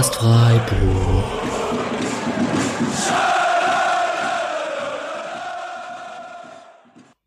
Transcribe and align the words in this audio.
Podcast 0.00 0.14
Freiburg. 0.14 1.24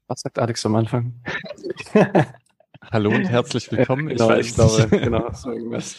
Was 0.07 0.21
sagt 0.21 0.39
Alex 0.39 0.65
am 0.65 0.75
Anfang? 0.77 1.13
Hallo 2.91 3.11
und 3.11 3.25
herzlich 3.25 3.71
willkommen. 3.71 4.07
genau, 4.07 4.31
ich, 4.31 4.47
ich 4.47 4.55
glaube, 4.55 4.87
genau, 4.89 5.31
so 5.33 5.51
irgendwas. 5.51 5.97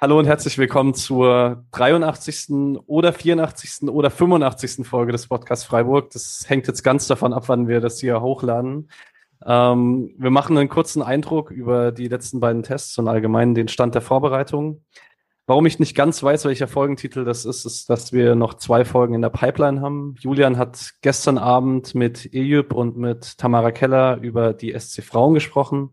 Hallo 0.00 0.20
und 0.20 0.26
herzlich 0.26 0.58
willkommen 0.58 0.94
zur 0.94 1.64
83. 1.72 2.50
oder 2.86 3.12
84. 3.12 3.88
oder 3.88 4.10
85. 4.10 4.86
Folge 4.86 5.10
des 5.10 5.26
Podcasts 5.26 5.64
Freiburg. 5.64 6.10
Das 6.10 6.44
hängt 6.46 6.68
jetzt 6.68 6.84
ganz 6.84 7.08
davon 7.08 7.32
ab, 7.32 7.48
wann 7.48 7.66
wir 7.66 7.80
das 7.80 7.98
hier 7.98 8.20
hochladen. 8.20 8.90
Ähm, 9.44 10.14
wir 10.18 10.30
machen 10.30 10.56
einen 10.56 10.68
kurzen 10.68 11.02
Eindruck 11.02 11.50
über 11.50 11.90
die 11.90 12.06
letzten 12.06 12.38
beiden 12.38 12.62
Tests 12.62 12.96
und 12.96 13.08
allgemein 13.08 13.56
den 13.56 13.66
Stand 13.66 13.96
der 13.96 14.02
Vorbereitung. 14.02 14.80
Warum 15.46 15.66
ich 15.66 15.78
nicht 15.78 15.94
ganz 15.94 16.22
weiß, 16.22 16.46
welcher 16.46 16.68
Folgentitel 16.68 17.24
das 17.24 17.44
ist, 17.44 17.66
ist, 17.66 17.90
dass 17.90 18.14
wir 18.14 18.34
noch 18.34 18.54
zwei 18.54 18.86
Folgen 18.86 19.12
in 19.12 19.20
der 19.20 19.28
Pipeline 19.28 19.82
haben. 19.82 20.14
Julian 20.18 20.56
hat 20.56 20.94
gestern 21.02 21.36
Abend 21.36 21.94
mit 21.94 22.32
Ejüp 22.32 22.72
und 22.72 22.96
mit 22.96 23.36
Tamara 23.36 23.70
Keller 23.70 24.18
über 24.22 24.54
die 24.54 24.72
SC 24.78 25.02
Frauen 25.02 25.34
gesprochen. 25.34 25.90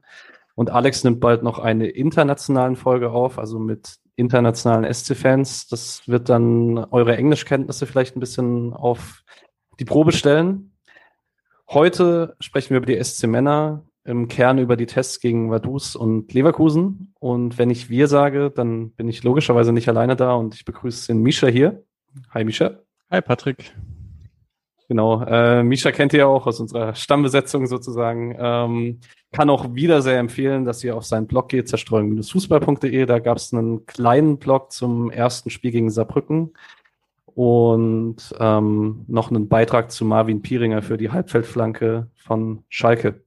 Und 0.55 0.69
Alex 0.69 1.03
nimmt 1.03 1.19
bald 1.19 1.43
noch 1.43 1.59
eine 1.59 1.87
internationalen 1.87 2.77
Folge 2.77 3.11
auf, 3.11 3.37
also 3.37 3.59
mit 3.59 3.97
internationalen 4.15 4.91
SC-Fans. 4.91 5.67
Das 5.67 6.07
wird 6.07 6.29
dann 6.29 6.77
eure 6.77 7.17
Englischkenntnisse 7.17 7.85
vielleicht 7.85 8.15
ein 8.15 8.21
bisschen 8.21 8.71
auf 8.73 9.23
die 9.79 9.85
Probe 9.85 10.13
stellen. 10.13 10.77
Heute 11.69 12.35
sprechen 12.39 12.69
wir 12.69 12.77
über 12.77 12.85
die 12.85 13.03
SC 13.03 13.27
Männer, 13.27 13.83
im 14.03 14.27
Kern 14.27 14.57
über 14.57 14.75
die 14.75 14.85
Tests 14.85 15.19
gegen 15.19 15.51
Vaduz 15.51 15.95
und 15.95 16.33
Leverkusen. 16.33 17.13
Und 17.19 17.57
wenn 17.57 17.69
ich 17.69 17.89
wir 17.89 18.07
sage, 18.07 18.49
dann 18.49 18.91
bin 18.91 19.07
ich 19.07 19.23
logischerweise 19.23 19.73
nicht 19.73 19.87
alleine 19.87 20.15
da 20.15 20.33
und 20.33 20.55
ich 20.55 20.65
begrüße 20.65 21.07
den 21.07 21.21
Misha 21.21 21.47
hier. 21.47 21.83
Hi 22.31 22.43
Misha. 22.43 22.79
Hi 23.09 23.21
Patrick. 23.21 23.75
Genau, 24.87 25.23
äh, 25.23 25.63
Misha 25.63 25.91
kennt 25.91 26.11
ihr 26.11 26.19
ja 26.19 26.25
auch 26.25 26.47
aus 26.47 26.59
unserer 26.59 26.95
Stammbesetzung 26.95 27.65
sozusagen. 27.65 28.35
Ähm, 28.37 28.99
kann 29.31 29.49
auch 29.49 29.73
wieder 29.73 30.01
sehr 30.01 30.19
empfehlen, 30.19 30.65
dass 30.65 30.83
ihr 30.83 30.97
auf 30.97 31.05
seinen 31.05 31.27
Blog 31.27 31.47
geht, 31.47 31.69
zerstreuung-fußball.de. 31.69 33.05
Da 33.05 33.19
gab 33.19 33.37
es 33.37 33.53
einen 33.53 33.85
kleinen 33.85 34.37
Blog 34.37 34.73
zum 34.73 35.09
ersten 35.09 35.49
Spiel 35.49 35.71
gegen 35.71 35.89
Saarbrücken 35.89 36.51
und 37.25 38.17
ähm, 38.37 39.05
noch 39.07 39.29
einen 39.29 39.47
Beitrag 39.47 39.91
zu 39.91 40.03
Marvin 40.03 40.41
Pieringer 40.41 40.81
für 40.81 40.97
die 40.97 41.09
Halbfeldflanke 41.11 42.09
von 42.15 42.65
Schalke. 42.67 43.23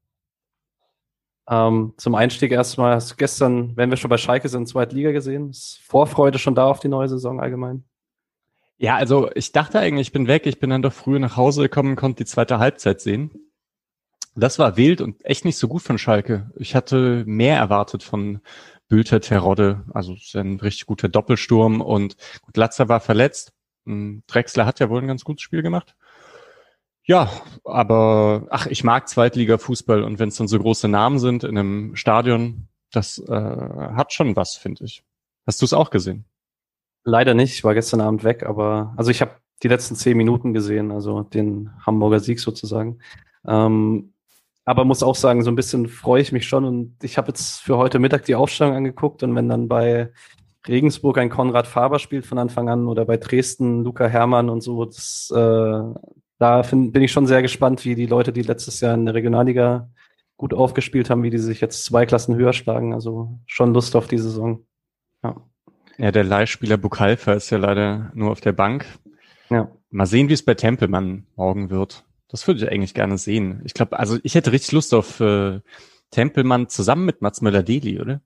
Ähm, 1.48 1.94
zum 1.96 2.14
Einstieg 2.14 2.52
erstmal, 2.52 2.94
hast 2.94 3.10
du 3.10 3.16
gestern, 3.16 3.76
wenn 3.76 3.90
wir 3.90 3.96
schon 3.96 4.08
bei 4.08 4.16
Schalke 4.16 4.48
sind, 4.48 4.68
zweite 4.68 4.94
Liga 4.94 5.12
gesehen? 5.12 5.50
Ist 5.50 5.80
Vorfreude 5.84 6.38
schon 6.38 6.54
da 6.54 6.66
auf 6.66 6.80
die 6.80 6.88
neue 6.88 7.08
Saison 7.08 7.40
allgemein? 7.40 7.84
Ja, 8.78 8.96
also 8.96 9.30
ich 9.34 9.52
dachte 9.52 9.78
eigentlich, 9.78 10.08
ich 10.08 10.12
bin 10.12 10.26
weg. 10.26 10.46
Ich 10.46 10.58
bin 10.58 10.70
dann 10.70 10.82
doch 10.82 10.92
früh 10.92 11.18
nach 11.18 11.36
Hause 11.36 11.62
gekommen, 11.62 11.96
konnte 11.96 12.24
die 12.24 12.28
zweite 12.28 12.58
Halbzeit 12.58 13.00
sehen. 13.00 13.30
Das 14.34 14.58
war 14.58 14.76
wild 14.76 15.00
und 15.00 15.24
echt 15.24 15.44
nicht 15.44 15.58
so 15.58 15.68
gut 15.68 15.82
von 15.82 15.96
Schalke. 15.98 16.50
Ich 16.56 16.74
hatte 16.74 17.22
mehr 17.26 17.56
erwartet 17.56 18.02
von 18.02 18.40
Bülter 18.88 19.20
Terodde. 19.20 19.84
Also 19.92 20.16
ein 20.34 20.58
richtig 20.60 20.86
guter 20.86 21.08
Doppelsturm 21.08 21.80
und 21.80 22.16
gut, 22.42 22.56
Latzer 22.56 22.88
war 22.88 23.00
verletzt. 23.00 23.52
Hm, 23.86 24.24
Drexler 24.26 24.66
hat 24.66 24.80
ja 24.80 24.90
wohl 24.90 25.00
ein 25.02 25.06
ganz 25.08 25.24
gutes 25.24 25.42
Spiel 25.42 25.62
gemacht. 25.62 25.94
Ja, 27.06 27.30
aber 27.64 28.46
ach, 28.50 28.66
ich 28.66 28.82
mag 28.82 29.08
Zweitliga-Fußball 29.08 30.02
und 30.02 30.18
wenn 30.18 30.30
es 30.30 30.36
dann 30.36 30.48
so 30.48 30.58
große 30.58 30.88
Namen 30.88 31.18
sind 31.18 31.44
in 31.44 31.58
einem 31.58 31.96
Stadion, 31.96 32.68
das 32.92 33.18
äh, 33.18 33.32
hat 33.32 34.12
schon 34.12 34.36
was, 34.36 34.56
finde 34.56 34.84
ich. 34.84 35.04
Hast 35.46 35.60
du 35.60 35.66
es 35.66 35.74
auch 35.74 35.90
gesehen? 35.90 36.24
Leider 37.04 37.34
nicht, 37.34 37.52
ich 37.52 37.64
war 37.64 37.74
gestern 37.74 38.00
Abend 38.00 38.24
weg, 38.24 38.44
aber 38.46 38.94
also 38.96 39.10
ich 39.10 39.20
habe 39.20 39.32
die 39.62 39.68
letzten 39.68 39.96
zehn 39.96 40.16
Minuten 40.16 40.54
gesehen, 40.54 40.90
also 40.90 41.22
den 41.22 41.70
Hamburger 41.84 42.20
Sieg 42.20 42.40
sozusagen. 42.40 43.00
Ähm, 43.46 44.14
aber 44.64 44.86
muss 44.86 45.02
auch 45.02 45.14
sagen, 45.14 45.42
so 45.42 45.50
ein 45.50 45.56
bisschen 45.56 45.88
freue 45.88 46.22
ich 46.22 46.32
mich 46.32 46.48
schon 46.48 46.64
und 46.64 46.96
ich 47.02 47.18
habe 47.18 47.28
jetzt 47.28 47.60
für 47.60 47.76
heute 47.76 47.98
Mittag 47.98 48.24
die 48.24 48.34
Aufstellung 48.34 48.74
angeguckt 48.74 49.22
und 49.22 49.34
wenn 49.34 49.50
dann 49.50 49.68
bei 49.68 50.10
Regensburg 50.66 51.18
ein 51.18 51.28
Konrad 51.28 51.66
Faber 51.66 51.98
spielt 51.98 52.24
von 52.24 52.38
Anfang 52.38 52.70
an 52.70 52.88
oder 52.88 53.04
bei 53.04 53.18
Dresden 53.18 53.84
Luca 53.84 54.06
Hermann 54.06 54.48
und 54.48 54.62
so, 54.62 54.86
das, 54.86 55.30
äh, 55.36 55.82
da 56.38 56.62
find, 56.62 56.92
bin 56.92 57.02
ich 57.02 57.12
schon 57.12 57.26
sehr 57.26 57.42
gespannt, 57.42 57.84
wie 57.84 57.94
die 57.94 58.06
Leute, 58.06 58.32
die 58.32 58.42
letztes 58.42 58.80
Jahr 58.80 58.94
in 58.94 59.06
der 59.06 59.14
Regionalliga 59.14 59.88
gut 60.36 60.52
aufgespielt 60.52 61.10
haben, 61.10 61.22
wie 61.22 61.30
die 61.30 61.38
sich 61.38 61.60
jetzt 61.60 61.84
zwei 61.84 62.06
Klassen 62.06 62.34
höher 62.34 62.52
schlagen. 62.52 62.92
Also 62.92 63.38
schon 63.46 63.72
Lust 63.72 63.94
auf 63.96 64.08
die 64.08 64.18
Saison. 64.18 64.66
Ja, 65.22 65.36
ja 65.96 66.12
der 66.12 66.24
Leihspieler 66.24 66.76
Bukalfa 66.76 67.32
ist 67.32 67.50
ja 67.50 67.58
leider 67.58 68.10
nur 68.14 68.32
auf 68.32 68.40
der 68.40 68.52
Bank. 68.52 68.86
Ja. 69.50 69.70
Mal 69.90 70.06
sehen, 70.06 70.28
wie 70.28 70.32
es 70.32 70.44
bei 70.44 70.54
Tempelmann 70.54 71.26
morgen 71.36 71.70
wird. 71.70 72.04
Das 72.28 72.46
würde 72.48 72.64
ich 72.64 72.70
eigentlich 72.70 72.94
gerne 72.94 73.16
sehen. 73.16 73.62
Ich 73.64 73.74
glaube, 73.74 73.98
also 73.98 74.18
ich 74.24 74.34
hätte 74.34 74.50
richtig 74.50 74.72
Lust 74.72 74.92
auf 74.92 75.20
äh, 75.20 75.60
Tempelmann 76.10 76.68
zusammen 76.68 77.04
mit 77.04 77.22
Mats 77.22 77.42
Möller-Deli, 77.42 78.00
oder? 78.00 78.20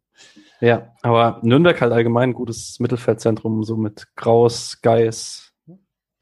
Ja, 0.60 0.94
aber 1.02 1.40
Nürnberg 1.42 1.80
halt 1.80 1.92
allgemein 1.92 2.30
ein 2.30 2.34
gutes 2.34 2.80
Mittelfeldzentrum, 2.80 3.62
so 3.64 3.76
mit 3.76 4.08
Kraus, 4.16 4.80
Geis, 4.82 5.52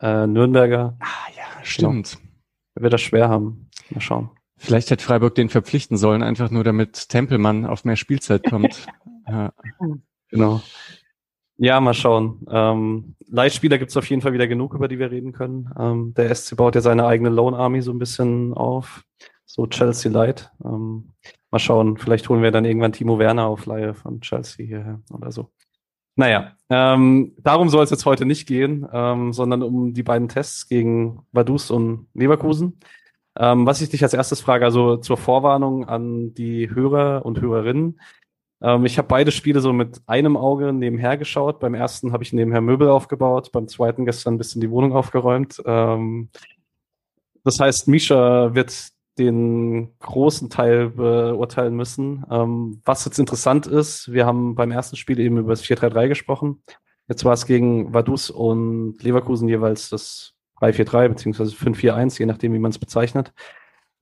äh, 0.00 0.26
Nürnberger. 0.26 0.96
Ah 1.00 1.30
ja, 1.36 1.45
stimmt. 1.66 2.18
Genau. 2.18 2.32
Er 2.76 2.82
wird 2.82 2.92
das 2.92 3.00
schwer 3.00 3.28
haben. 3.28 3.70
Mal 3.90 4.00
schauen. 4.00 4.30
Vielleicht 4.58 4.90
hätte 4.90 5.04
Freiburg 5.04 5.34
den 5.34 5.48
verpflichten 5.48 5.96
sollen, 5.96 6.22
einfach 6.22 6.50
nur 6.50 6.64
damit 6.64 7.08
Tempelmann 7.08 7.66
auf 7.66 7.84
mehr 7.84 7.96
Spielzeit 7.96 8.44
kommt. 8.44 8.86
ja. 9.28 9.52
Genau. 10.30 10.62
Ja, 11.58 11.80
mal 11.80 11.94
schauen. 11.94 12.46
Ähm, 12.50 13.16
Leitspieler 13.28 13.78
gibt 13.78 13.90
es 13.90 13.96
auf 13.96 14.08
jeden 14.08 14.22
Fall 14.22 14.32
wieder 14.32 14.46
genug, 14.46 14.74
über 14.74 14.88
die 14.88 14.98
wir 14.98 15.10
reden 15.10 15.32
können. 15.32 15.70
Ähm, 15.78 16.14
der 16.14 16.34
SC 16.34 16.56
baut 16.56 16.74
ja 16.74 16.80
seine 16.80 17.06
eigene 17.06 17.30
Lone 17.30 17.56
Army 17.56 17.80
so 17.80 17.92
ein 17.92 17.98
bisschen 17.98 18.52
auf. 18.52 19.04
So 19.46 19.66
Chelsea 19.66 20.10
Light. 20.12 20.50
Ähm, 20.64 21.12
mal 21.50 21.58
schauen, 21.58 21.96
vielleicht 21.96 22.28
holen 22.28 22.42
wir 22.42 22.50
dann 22.50 22.64
irgendwann 22.66 22.92
Timo 22.92 23.18
Werner 23.18 23.46
auf 23.46 23.64
Leihe 23.64 23.94
von 23.94 24.20
Chelsea 24.20 24.66
hierher 24.66 25.00
oder 25.10 25.32
so. 25.32 25.50
Naja, 26.16 26.52
ähm, 26.70 27.34
darum 27.38 27.68
soll 27.68 27.84
es 27.84 27.90
jetzt 27.90 28.06
heute 28.06 28.24
nicht 28.24 28.46
gehen, 28.46 28.86
ähm, 28.92 29.32
sondern 29.32 29.62
um 29.62 29.92
die 29.92 30.02
beiden 30.02 30.28
Tests 30.28 30.66
gegen 30.66 31.20
Vaduz 31.30 31.70
und 31.70 32.08
Leverkusen. 32.14 32.80
Ähm, 33.38 33.66
was 33.66 33.82
ich 33.82 33.90
dich 33.90 34.02
als 34.02 34.14
erstes 34.14 34.40
frage, 34.40 34.64
also 34.64 34.96
zur 34.96 35.18
Vorwarnung 35.18 35.84
an 35.84 36.32
die 36.32 36.70
Hörer 36.70 37.24
und 37.26 37.40
Hörerinnen. 37.40 38.00
Ähm, 38.62 38.86
ich 38.86 38.96
habe 38.96 39.08
beide 39.08 39.30
Spiele 39.30 39.60
so 39.60 39.74
mit 39.74 40.00
einem 40.06 40.38
Auge 40.38 40.72
nebenher 40.72 41.18
geschaut. 41.18 41.60
Beim 41.60 41.74
ersten 41.74 42.12
habe 42.12 42.24
ich 42.24 42.32
nebenher 42.32 42.62
Möbel 42.62 42.88
aufgebaut, 42.88 43.52
beim 43.52 43.68
zweiten 43.68 44.06
gestern 44.06 44.34
ein 44.34 44.38
bisschen 44.38 44.62
die 44.62 44.70
Wohnung 44.70 44.94
aufgeräumt. 44.94 45.62
Ähm, 45.66 46.30
das 47.44 47.60
heißt, 47.60 47.88
Misha 47.88 48.54
wird 48.54 48.88
den 49.18 49.96
großen 50.00 50.50
Teil 50.50 50.90
beurteilen 50.90 51.74
müssen. 51.74 52.24
Ähm, 52.30 52.80
was 52.84 53.04
jetzt 53.04 53.18
interessant 53.18 53.66
ist, 53.66 54.12
wir 54.12 54.26
haben 54.26 54.54
beim 54.54 54.70
ersten 54.70 54.96
Spiel 54.96 55.18
eben 55.20 55.38
über 55.38 55.50
das 55.50 55.64
4-3-3 55.64 56.08
gesprochen. 56.08 56.62
Jetzt 57.08 57.24
war 57.24 57.32
es 57.32 57.46
gegen 57.46 57.94
Vaduz 57.94 58.30
und 58.30 59.02
Leverkusen 59.02 59.48
jeweils 59.48 59.88
das 59.88 60.34
3-4-3 60.60 61.08
beziehungsweise 61.08 61.54
5-4-1, 61.54 62.18
je 62.18 62.26
nachdem, 62.26 62.52
wie 62.52 62.58
man 62.58 62.70
es 62.70 62.78
bezeichnet. 62.78 63.32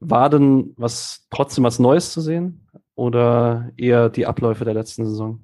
War 0.01 0.31
denn 0.31 0.75
was 0.77 1.27
trotzdem 1.31 1.65
was 1.65 1.79
Neues 1.79 2.13
zu 2.13 2.21
sehen 2.21 2.67
oder 2.95 3.71
eher 3.77 4.09
die 4.09 4.27
Abläufe 4.27 4.65
der 4.65 4.75
letzten 4.75 5.05
Saison? 5.05 5.44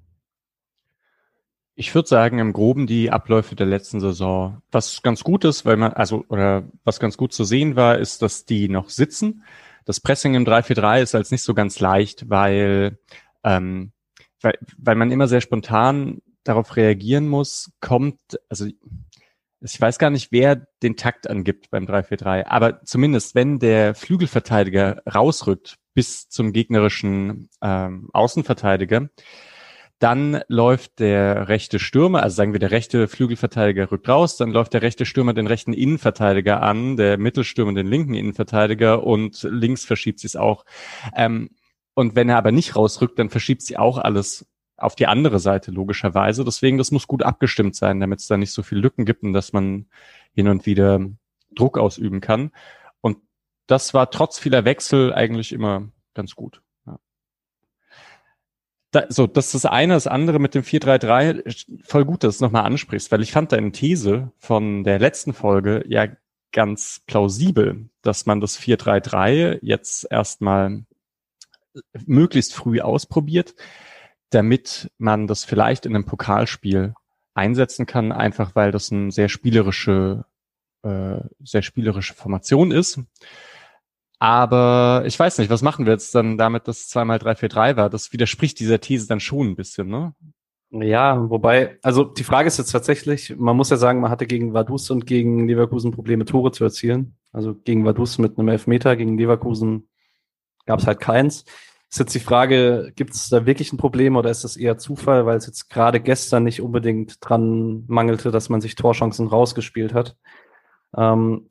Ich 1.75 1.95
würde 1.95 2.09
sagen, 2.09 2.39
im 2.39 2.53
Groben 2.53 2.87
die 2.87 3.11
Abläufe 3.11 3.55
der 3.57 3.67
letzten 3.67 4.01
Saison. 4.01 4.61
Was 4.71 5.03
ganz 5.03 5.25
gut 5.25 5.45
ist, 5.45 5.65
weil 5.65 5.77
man, 5.77 5.93
also, 5.93 6.25
oder 6.29 6.65
was 6.85 7.01
ganz 7.01 7.17
gut 7.17 7.33
zu 7.33 7.45
sehen 7.45 7.77
war, 7.77 7.99
ist, 7.99 8.23
dass 8.23 8.45
die 8.45 8.69
noch 8.69 8.91
sitzen. 8.91 9.45
Das 9.85 10.01
Pressing 10.01 10.35
im 10.35 10.45
3-4-3 10.45 11.03
ist 11.03 11.15
als 11.15 11.31
nicht 11.31 11.43
so 11.43 11.55
ganz 11.55 11.81
leicht, 11.81 12.29
weil, 12.29 12.99
ähm, 13.45 13.93
weil, 14.43 14.59
weil 14.77 14.97
man 14.97 15.11
immer 15.11 15.27
sehr 15.27 15.41
spontan 15.41 16.21
darauf 16.45 16.77
reagieren 16.77 17.29
muss, 17.29 17.73
kommt, 17.81 18.19
also 18.49 18.67
ich 19.63 19.81
weiß 19.81 19.99
gar 19.99 20.11
nicht, 20.11 20.33
wer 20.33 20.67
den 20.83 20.97
Takt 20.97 21.29
angibt 21.29 21.71
beim 21.71 21.85
3-4-3, 21.85 22.47
aber 22.47 22.83
zumindest 22.85 23.35
wenn 23.35 23.59
der 23.59 23.95
Flügelverteidiger 23.95 25.03
rausrückt 25.13 25.77
bis 25.95 26.29
zum 26.29 26.53
gegnerischen 26.53 27.51
ähm, 27.61 28.09
Außenverteidiger, 28.13 29.09
dann 30.01 30.41
läuft 30.49 30.99
der 30.99 31.49
rechte 31.49 31.79
Stürmer, 31.79 32.23
also 32.23 32.35
sagen 32.35 32.53
wir 32.53 32.59
der 32.59 32.71
rechte 32.71 33.07
Flügelverteidiger 33.07 33.93
rückt 33.93 34.09
raus, 34.09 34.39
dann 34.39 34.51
läuft 34.51 34.73
der 34.73 34.81
rechte 34.81 35.05
Stürmer 35.05 35.35
den 35.35 35.47
rechten 35.47 35.75
Innenverteidiger 35.75 36.63
an, 36.63 36.97
der 36.97 37.19
Mittelstürmer 37.19 37.75
den 37.75 37.87
linken 37.87 38.15
Innenverteidiger 38.15 39.05
und 39.05 39.43
links 39.43 39.85
verschiebt 39.85 40.19
sie 40.19 40.27
es 40.27 40.37
auch. 40.37 40.65
Ähm, 41.15 41.51
und 41.93 42.17
wenn 42.17 42.31
er 42.31 42.39
aber 42.39 42.51
nicht 42.51 42.77
rausrückt, 42.77 43.19
dann 43.19 43.29
verschiebt 43.29 43.61
sie 43.61 43.77
auch 43.77 43.99
alles 43.99 44.47
auf 44.79 44.97
die 44.97 45.07
andere 45.07 45.39
Seite 45.39 45.71
logischerweise. 45.71 46.45
Deswegen, 46.47 46.79
das 46.79 46.93
muss 46.93 47.07
gut 47.07 47.23
abgestimmt 47.23 47.77
sein, 47.77 48.01
damit 48.01 48.21
es 48.21 48.27
da 48.27 48.39
nicht 48.39 48.53
so 48.53 48.63
viel 48.63 48.79
Lücken 48.79 49.05
gibt 49.05 49.23
und 49.23 49.35
dass 49.35 49.53
man 49.53 49.87
hin 50.33 50.49
und 50.49 50.65
wieder 50.65 51.01
Druck 51.55 51.77
ausüben 51.77 52.23
kann. 52.23 52.53
Und 53.03 53.19
das 53.67 53.93
war 53.93 54.11
trotz 54.11 54.39
vieler 54.39 54.65
Wechsel 54.65 55.13
eigentlich 55.13 55.53
immer 55.53 55.91
ganz 56.15 56.35
gut. 56.35 56.63
Da, 58.93 59.07
so, 59.09 59.27
das 59.27 59.47
ist 59.47 59.65
das 59.65 59.67
eine. 59.67 59.95
Das 59.95 60.07
andere 60.07 60.39
mit 60.39 60.55
dem 60.55 60.65
433, 60.65 61.67
voll 61.85 62.05
gut, 62.05 62.25
dass 62.25 62.35
du 62.35 62.37
es 62.37 62.41
nochmal 62.41 62.65
ansprichst, 62.65 63.13
weil 63.13 63.23
ich 63.23 63.33
fand 63.33 63.53
deine 63.53 63.73
These 63.73 64.33
von 64.39 64.83
der 64.85 64.99
letzten 64.99 65.33
Folge 65.33 65.85
ja 65.87 66.09
ganz 66.53 67.03
plausibel, 67.07 67.89
dass 68.03 68.27
man 68.27 68.41
das 68.41 68.57
433 68.57 69.61
jetzt 69.63 70.07
erstmal 70.11 70.85
möglichst 72.07 72.55
früh 72.55 72.81
ausprobiert, 72.81 73.55
damit 74.31 74.91
man 74.99 75.27
das 75.27 75.45
vielleicht 75.45 75.87
in 75.87 75.95
einem 75.95 76.07
Pokalspiel 76.07 76.95
einsetzen 77.35 77.87
kann, 77.87 78.13
einfach 78.13 78.55
weil 78.55 78.73
das 78.73 78.91
eine 78.91 79.13
sehr 79.13 79.29
spielerische, 79.29 80.25
äh, 80.83 81.21
sehr 81.43 81.63
spielerische 81.63 82.15
Formation 82.15 82.73
ist. 82.73 83.01
Aber 84.21 85.03
ich 85.07 85.19
weiß 85.19 85.39
nicht, 85.39 85.51
was 85.51 85.63
machen 85.63 85.87
wir 85.87 85.95
jetzt 85.95 86.15
dann 86.15 86.37
damit, 86.37 86.69
dass 86.69 86.81
es 86.81 86.95
2x343 86.95 87.77
war? 87.77 87.89
Das 87.89 88.13
widerspricht 88.13 88.61
dieser 88.61 88.79
These 88.79 89.09
dann 89.09 89.19
schon 89.19 89.49
ein 89.49 89.57
bisschen, 89.57 89.89
ne? 89.89 90.15
Ja, 90.73 91.29
wobei, 91.31 91.79
also 91.83 92.05
die 92.05 92.23
Frage 92.23 92.47
ist 92.47 92.59
jetzt 92.59 92.71
tatsächlich, 92.71 93.35
man 93.37 93.57
muss 93.57 93.71
ja 93.71 93.77
sagen, 93.79 94.01
man 94.01 94.11
hatte 94.11 94.27
gegen 94.27 94.53
Vaduz 94.53 94.89
und 94.91 95.07
gegen 95.07 95.49
Leverkusen 95.49 95.91
Probleme, 95.91 96.27
Tore 96.27 96.53
zu 96.53 96.63
erzielen. 96.63 97.17
Also 97.33 97.55
gegen 97.55 97.85
Vaduz 97.87 98.19
mit 98.19 98.39
einem 98.39 98.49
Elfmeter, 98.49 98.95
gegen 98.95 99.17
Leverkusen 99.17 99.89
gab 100.67 100.81
es 100.81 100.87
halt 100.87 101.01
keins. 101.01 101.45
Ist 101.91 101.99
jetzt 101.99 102.15
die 102.15 102.21
Frage, 102.21 102.93
gibt 102.95 103.15
es 103.15 103.31
da 103.31 103.47
wirklich 103.47 103.73
ein 103.73 103.79
Problem 103.79 104.17
oder 104.17 104.31
ist 104.31 104.45
das 104.45 104.57
eher 104.57 104.77
Zufall, 104.77 105.25
weil 105.25 105.39
es 105.39 105.47
jetzt 105.47 105.71
gerade 105.71 105.99
gestern 105.99 106.45
nicht 106.45 106.61
unbedingt 106.61 107.17
dran 107.21 107.85
mangelte, 107.89 108.31
dass 108.31 108.51
man 108.51 108.61
sich 108.61 108.75
Torchancen 108.75 109.27
rausgespielt 109.27 109.95
hat? 109.95 110.17
Ähm, 110.95 111.49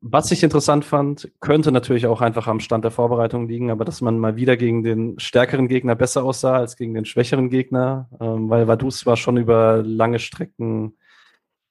was 0.00 0.30
ich 0.30 0.44
interessant 0.44 0.84
fand, 0.84 1.30
könnte 1.40 1.72
natürlich 1.72 2.06
auch 2.06 2.20
einfach 2.20 2.46
am 2.46 2.60
Stand 2.60 2.84
der 2.84 2.92
Vorbereitung 2.92 3.48
liegen, 3.48 3.70
aber 3.70 3.84
dass 3.84 4.00
man 4.00 4.18
mal 4.18 4.36
wieder 4.36 4.56
gegen 4.56 4.82
den 4.82 5.18
stärkeren 5.18 5.66
Gegner 5.66 5.96
besser 5.96 6.24
aussah 6.24 6.56
als 6.56 6.76
gegen 6.76 6.94
den 6.94 7.04
schwächeren 7.04 7.50
Gegner, 7.50 8.08
ähm, 8.20 8.48
weil 8.48 8.68
Vaduz 8.68 9.06
war 9.06 9.16
schon 9.16 9.36
über 9.36 9.82
lange 9.82 10.20
Strecken 10.20 10.96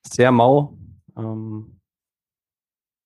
sehr 0.06 0.32
mau. 0.32 0.78
Ähm, 1.18 1.80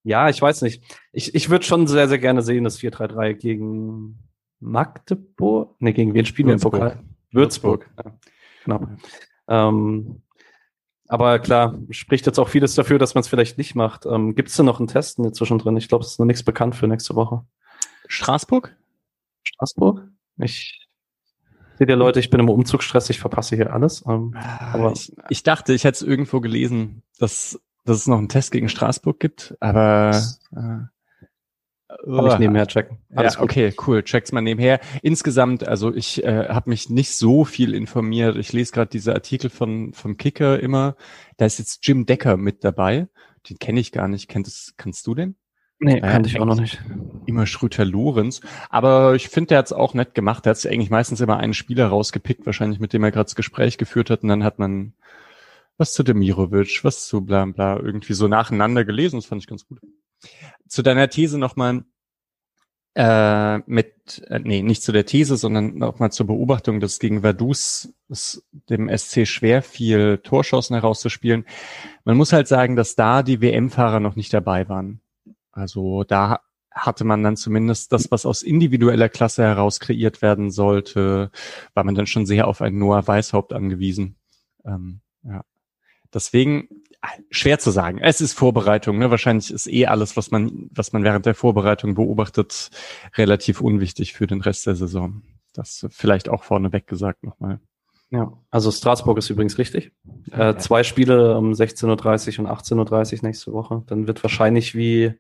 ja, 0.04 0.30
ich 0.30 0.42
weiß 0.42 0.64
nicht. 0.64 0.84
Ich, 1.12 1.36
ich 1.36 1.50
würde 1.50 1.66
schon 1.66 1.86
sehr, 1.86 2.08
sehr 2.08 2.18
gerne 2.18 2.42
sehen, 2.42 2.64
das 2.64 2.80
4-3-3 2.80 3.34
gegen 3.34 4.18
Magdeburg. 4.60 5.80
Ne, 5.80 5.94
gegen 5.94 6.16
wen 6.16 6.26
spielen 6.26 6.48
wir 6.48 6.56
im 6.56 6.60
Pokal? 6.60 7.00
Würzburg. 7.32 7.90
Würzburg. 7.96 8.04
Ja, 8.04 8.18
genau. 8.64 8.88
Ähm, 9.48 10.22
aber 11.12 11.40
klar, 11.40 11.78
spricht 11.90 12.26
jetzt 12.26 12.40
auch 12.40 12.48
vieles 12.48 12.74
dafür, 12.74 12.98
dass 12.98 13.16
man 13.16 13.20
es 13.20 13.28
vielleicht 13.28 13.58
nicht 13.58 13.76
macht. 13.76 14.06
Ähm, 14.06 14.34
Gibt 14.34 14.48
es 14.48 14.56
denn 14.56 14.66
noch 14.66 14.80
einen 14.80 14.88
Test 14.88 15.20
zwischendrin? 15.34 15.76
Ich 15.76 15.90
glaube, 15.90 16.06
es 16.06 16.12
ist 16.12 16.20
noch 16.20 16.26
nichts 16.26 16.42
bekannt 16.42 16.74
für 16.74 16.88
nächste 16.88 17.16
Woche. 17.16 17.44
Straßburg? 18.08 18.74
Straßburg? 19.44 20.08
Ich 20.38 20.88
seht 21.78 21.90
ihr 21.90 21.98
Leute, 21.98 22.22
ich 22.22 22.30
bin 22.30 22.40
im 22.40 22.48
Umzugsstress, 22.48 23.10
ich 23.10 23.20
verpasse 23.20 23.58
hier 23.58 23.74
alles. 23.74 24.06
Ähm, 24.08 24.34
ah, 24.38 24.72
aber 24.74 24.94
ich, 24.94 25.12
ich, 25.28 25.44
dachte, 25.44 25.74
ich 25.74 25.84
hätte 25.84 25.96
es 25.96 26.02
irgendwo 26.02 26.40
gelesen, 26.40 27.04
dass, 27.20 27.60
dass 27.84 27.98
es 27.98 28.08
noch 28.08 28.18
einen 28.18 28.30
Test 28.30 28.54
gegen 28.54 28.70
Straßburg 28.70 29.20
gibt, 29.20 29.58
aber 29.60 30.12
äh, 30.56 30.81
kann 32.16 32.28
ich 32.28 32.40
nebenher 32.40 32.68
checken. 32.68 32.98
Alles 33.16 33.36
ja, 33.36 33.42
okay, 33.42 33.74
cool. 33.86 34.04
Check's 34.04 34.32
mal 34.32 34.42
nebenher. 34.42 34.80
Insgesamt, 35.02 35.68
also 35.68 35.94
ich 35.94 36.24
äh, 36.24 36.50
habe 36.50 36.70
mich 36.70 36.90
nicht 36.90 37.16
so 37.16 37.46
viel 37.46 37.74
informiert. 37.74 38.36
Ich 38.38 38.54
lese 38.54 38.72
gerade 38.72 38.90
diese 38.90 39.14
Artikel 39.14 39.50
von 39.50 39.94
vom 39.94 40.18
Kicker 40.18 40.60
immer. 40.60 40.96
Da 41.38 41.46
ist 41.46 41.60
jetzt 41.60 41.86
Jim 41.86 42.06
Decker 42.06 42.38
mit 42.38 42.64
dabei. 42.64 43.08
Den 43.50 43.58
kenne 43.60 43.80
ich 43.80 43.92
gar 43.92 44.08
nicht. 44.08 44.28
Kennt 44.28 44.48
es, 44.48 44.74
kannst 44.78 45.08
du 45.08 45.16
den? 45.16 45.36
Nee, 45.80 45.98
äh, 45.98 46.02
kannte 46.02 46.30
ich 46.30 46.40
auch 46.40 46.46
noch 46.46 46.60
nicht. 46.60 46.80
Immer 47.26 47.48
Schröter 47.48 47.86
Lorenz. 47.86 48.42
Aber 48.70 49.16
ich 49.16 49.30
finde, 49.30 49.50
der 49.50 49.58
hat's 49.58 49.74
auch 49.74 49.96
nett 49.96 50.14
gemacht. 50.14 50.46
Der 50.46 50.52
hat 50.52 50.66
eigentlich 50.68 50.92
meistens 50.92 51.22
immer 51.22 51.38
einen 51.38 51.56
Spieler 51.56 51.88
rausgepickt, 51.88 52.46
wahrscheinlich 52.46 52.80
mit 52.80 52.94
dem 52.94 53.04
er 53.04 53.12
gerade 53.12 53.26
das 53.26 53.36
Gespräch 53.36 53.80
geführt 53.80 54.12
hat. 54.12 54.22
Und 54.22 54.30
dann 54.30 54.44
hat 54.44 54.60
man 54.60 54.94
was 55.78 55.94
zu 55.94 56.04
Demirovic, 56.04 56.84
was 56.84 57.08
zu 57.08 57.22
bla 57.22 57.46
bla, 57.46 57.80
irgendwie 57.80 58.14
so 58.14 58.28
nacheinander 58.28 58.86
gelesen. 58.86 59.18
Das 59.18 59.26
fand 59.26 59.42
ich 59.42 59.48
ganz 59.48 59.66
gut. 59.66 59.80
Zu 60.68 60.84
deiner 60.84 61.10
These 61.10 61.40
nochmal, 61.40 61.84
äh, 62.96 63.60
mit, 63.60 64.24
äh, 64.28 64.40
nee, 64.40 64.62
nicht 64.62 64.84
zu 64.84 64.92
der 64.92 65.06
These, 65.06 65.38
sondern 65.38 65.78
nochmal 65.78 66.12
zur 66.12 66.28
Beobachtung, 66.28 66.80
dass 66.80 67.00
gegen 67.00 67.24
Vaduz 67.24 67.94
es 68.10 68.44
dem 68.70 68.90
SC 68.90 69.26
schwer 69.26 69.62
fiel, 69.62 70.18
Torschancen 70.18 70.76
herauszuspielen. 70.76 71.46
Man 72.04 72.18
muss 72.18 72.34
halt 72.34 72.48
sagen, 72.48 72.76
dass 72.76 72.96
da 72.96 73.24
die 73.24 73.42
WM-Fahrer 73.42 74.00
noch 74.00 74.16
nicht 74.16 74.34
dabei 74.34 74.68
waren. 74.68 75.02
Also 75.52 76.04
da 76.04 76.42
hatte 76.72 77.04
man 77.04 77.24
dann 77.24 77.36
zumindest 77.38 77.92
das, 77.92 78.12
was 78.12 78.26
aus 78.26 78.44
individueller 78.44 79.10
Klasse 79.10 79.44
heraus 79.44 79.80
kreiert 79.80 80.22
werden 80.22 80.52
sollte, 80.52 81.32
war 81.74 81.84
man 81.84 81.96
dann 81.96 82.08
schon 82.08 82.26
sehr 82.26 82.48
auf 82.48 82.62
einen 82.62 82.80
Noah 82.80 83.08
Weishaupt 83.08 83.54
angewiesen. 83.54 84.16
Ähm, 84.66 85.02
ja. 85.24 85.44
Deswegen 86.14 86.81
schwer 87.30 87.60
zu 87.60 87.72
sagen. 87.72 88.00
Es 88.00 88.22
ist 88.22 88.34
Vorbereitung. 88.34 88.98
Ne? 89.00 89.10
Wahrscheinlich 89.10 89.52
ist 89.52 89.68
eh 89.68 89.88
alles, 89.88 90.18
was 90.18 90.32
man, 90.32 90.70
was 90.72 90.94
man 90.94 91.04
während 91.04 91.26
der 91.26 91.36
Vorbereitung 91.36 91.96
beobachtet, 91.96 92.70
relativ 93.16 93.62
unwichtig 93.62 94.14
für 94.14 94.28
den 94.28 94.42
Rest 94.42 94.68
der 94.68 94.76
Saison. 94.76 95.22
Das 95.54 95.86
vielleicht 95.90 96.30
auch 96.30 96.44
vorneweg 96.44 96.88
gesagt 96.88 97.24
nochmal. 97.24 97.60
Ja, 98.12 98.34
also 98.50 98.72
Straßburg 98.72 99.18
ist 99.18 99.30
übrigens 99.30 99.58
richtig. 99.58 99.92
Äh, 100.32 100.56
zwei 100.58 100.84
Spiele 100.84 101.38
um 101.38 101.54
16.30 101.54 102.40
Uhr 102.40 102.46
und 102.46 102.52
18.30 102.52 103.18
Uhr 103.18 103.20
nächste 103.24 103.54
Woche. 103.54 103.84
Dann 103.88 104.06
wird 104.06 104.22
wahrscheinlich 104.22 104.76
wie 104.76 105.14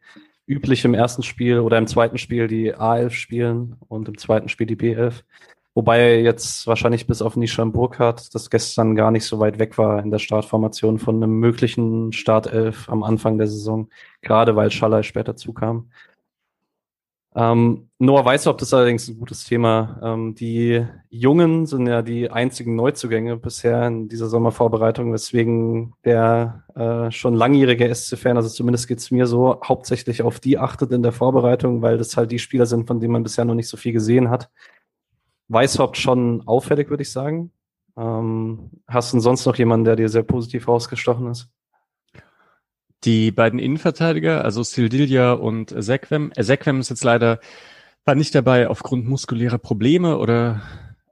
üblich 0.45 0.83
im 0.83 0.93
ersten 0.93 1.23
Spiel 1.23 1.59
oder 1.59 1.77
im 1.77 1.87
zweiten 1.87 2.17
Spiel 2.17 2.47
die 2.47 2.75
A11 2.75 3.11
spielen 3.11 3.77
und 3.87 4.09
im 4.09 4.17
zweiten 4.17 4.49
Spiel 4.49 4.67
die 4.67 4.75
B11. 4.75 5.23
Wobei 5.73 6.19
jetzt 6.19 6.67
wahrscheinlich 6.67 7.07
bis 7.07 7.21
auf 7.21 7.37
Nishan 7.37 7.71
Burkhardt, 7.71 8.35
das 8.35 8.49
gestern 8.49 8.95
gar 8.95 9.09
nicht 9.09 9.25
so 9.25 9.39
weit 9.39 9.57
weg 9.57 9.77
war 9.77 10.03
in 10.03 10.11
der 10.11 10.19
Startformation 10.19 10.99
von 10.99 11.15
einem 11.15 11.39
möglichen 11.39 12.11
Startelf 12.11 12.89
am 12.89 13.03
Anfang 13.03 13.37
der 13.37 13.47
Saison, 13.47 13.89
gerade 14.21 14.55
weil 14.57 14.69
Schaller 14.69 15.03
später 15.03 15.37
zukam. 15.37 15.89
Ähm, 17.33 17.87
Noah 17.97 18.25
Weißhaupt 18.25 18.61
ist 18.61 18.73
allerdings 18.73 19.07
ein 19.07 19.17
gutes 19.17 19.45
Thema. 19.45 20.01
Ähm, 20.03 20.35
die 20.35 20.85
Jungen 21.09 21.65
sind 21.65 21.87
ja 21.87 22.01
die 22.01 22.29
einzigen 22.29 22.75
Neuzugänge 22.75 23.37
bisher 23.37 23.87
in 23.87 24.09
dieser 24.09 24.27
Sommervorbereitung, 24.27 25.13
weswegen 25.13 25.93
der 26.03 26.65
äh, 26.75 27.09
schon 27.11 27.33
langjährige 27.33 27.93
SC-Fan, 27.93 28.35
also 28.35 28.49
zumindest 28.49 28.89
geht's 28.89 29.11
mir 29.11 29.27
so, 29.27 29.61
hauptsächlich 29.63 30.23
auf 30.23 30.41
die 30.41 30.57
achtet 30.57 30.91
in 30.91 31.03
der 31.03 31.13
Vorbereitung, 31.13 31.81
weil 31.81 31.97
das 31.97 32.17
halt 32.17 32.31
die 32.31 32.39
Spieler 32.39 32.65
sind, 32.65 32.87
von 32.87 32.99
denen 32.99 33.13
man 33.13 33.23
bisher 33.23 33.45
noch 33.45 33.55
nicht 33.55 33.69
so 33.69 33.77
viel 33.77 33.93
gesehen 33.93 34.29
hat. 34.29 34.49
Weishaupt 35.51 35.97
schon 35.97 36.47
auffällig, 36.47 36.89
würde 36.89 37.03
ich 37.03 37.11
sagen. 37.11 37.51
Ähm, 37.97 38.71
hast 38.87 39.13
du 39.13 39.19
sonst 39.19 39.45
noch 39.45 39.57
jemanden, 39.57 39.85
der 39.85 39.95
dir 39.95 40.09
sehr 40.09 40.23
positiv 40.23 40.67
rausgestochen 40.67 41.27
ist? 41.27 41.49
Die 43.03 43.31
beiden 43.31 43.59
Innenverteidiger, 43.59 44.43
also 44.45 44.63
Sildilia 44.63 45.33
und 45.33 45.71
Ezequem. 45.71 46.31
Ezequem 46.35 46.79
ist 46.79 46.89
jetzt 46.89 47.03
leider, 47.03 47.39
war 48.05 48.15
nicht 48.15 48.33
dabei 48.35 48.67
aufgrund 48.67 49.07
muskulärer 49.07 49.57
Probleme 49.57 50.17
oder, 50.17 50.61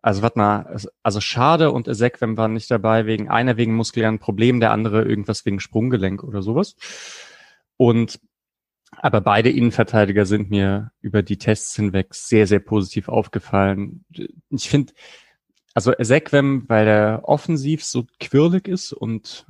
also 0.01 0.22
warte 0.22 0.38
mal, 0.38 0.77
also 1.03 1.19
Schade 1.19 1.72
und 1.72 1.88
Ezequem 1.88 2.38
waren 2.38 2.53
nicht 2.53 2.69
dabei 2.69 3.08
wegen, 3.08 3.27
einer 3.27 3.58
wegen 3.58 3.74
muskulären 3.75 4.19
Problemen, 4.19 4.60
der 4.60 4.72
andere 4.72 5.03
irgendwas 5.03 5.46
wegen 5.46 5.60
Sprunggelenk 5.60 6.24
oder 6.24 6.43
sowas. 6.43 6.75
Und 7.75 8.19
aber 8.91 9.22
beide 9.22 9.50
Innenverteidiger 9.50 10.25
sind 10.25 10.50
mir 10.50 10.91
über 11.01 11.24
die 11.24 11.38
Tests 11.38 11.75
hinweg 11.75 12.13
sehr, 12.13 12.48
sehr 12.48 12.60
positiv 12.60 13.08
aufgefallen. 13.08 14.03
Ich 14.50 14.69
finde, 14.69 14.93
also 15.74 15.93
Ezequem, 15.93 16.67
weil 16.67 16.88
er 16.88 17.22
offensiv 17.24 17.84
so 17.84 18.05
quirlig 18.19 18.67
ist 18.67 18.91
und 18.91 19.46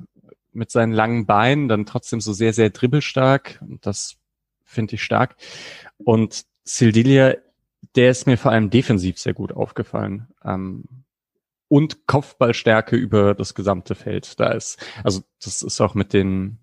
mit 0.52 0.70
seinen 0.70 0.92
langen 0.92 1.26
Beinen 1.26 1.68
dann 1.68 1.86
trotzdem 1.86 2.20
so 2.20 2.32
sehr, 2.32 2.52
sehr 2.52 2.70
dribbelstark. 2.70 3.60
Und 3.62 3.86
das 3.86 4.16
finde 4.64 4.94
ich 4.94 5.02
stark. 5.02 5.36
Und 5.98 6.44
Sildilia, 6.64 7.34
der 7.96 8.10
ist 8.10 8.26
mir 8.26 8.36
vor 8.36 8.52
allem 8.52 8.70
defensiv 8.70 9.18
sehr 9.18 9.34
gut 9.34 9.52
aufgefallen. 9.52 10.28
Ähm, 10.44 10.84
und 11.68 12.06
Kopfballstärke 12.06 12.96
über 12.96 13.34
das 13.34 13.54
gesamte 13.54 13.94
Feld. 13.94 14.38
Da 14.40 14.50
ist, 14.50 14.78
also 15.04 15.22
das 15.42 15.62
ist 15.62 15.80
auch 15.80 15.94
mit 15.94 16.12
den, 16.12 16.58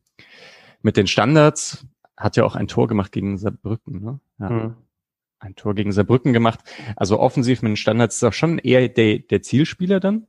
mit 0.81 0.97
den 0.97 1.07
Standards 1.07 1.85
hat 2.17 2.35
ja 2.35 2.43
auch 2.43 2.55
ein 2.55 2.67
Tor 2.67 2.87
gemacht 2.87 3.11
gegen 3.11 3.37
Saarbrücken, 3.37 4.01
ne? 4.01 4.19
Ja. 4.39 4.49
Mhm. 4.49 4.75
Ein 5.39 5.55
Tor 5.55 5.75
gegen 5.75 5.91
Saarbrücken 5.91 6.33
gemacht. 6.33 6.59
Also 6.95 7.19
offensiv 7.19 7.61
mit 7.61 7.69
den 7.69 7.77
Standards 7.77 8.15
ist 8.15 8.23
auch 8.23 8.33
schon 8.33 8.57
eher 8.57 8.89
der, 8.89 9.19
der 9.19 9.43
Zielspieler 9.43 9.99
dann. 9.99 10.25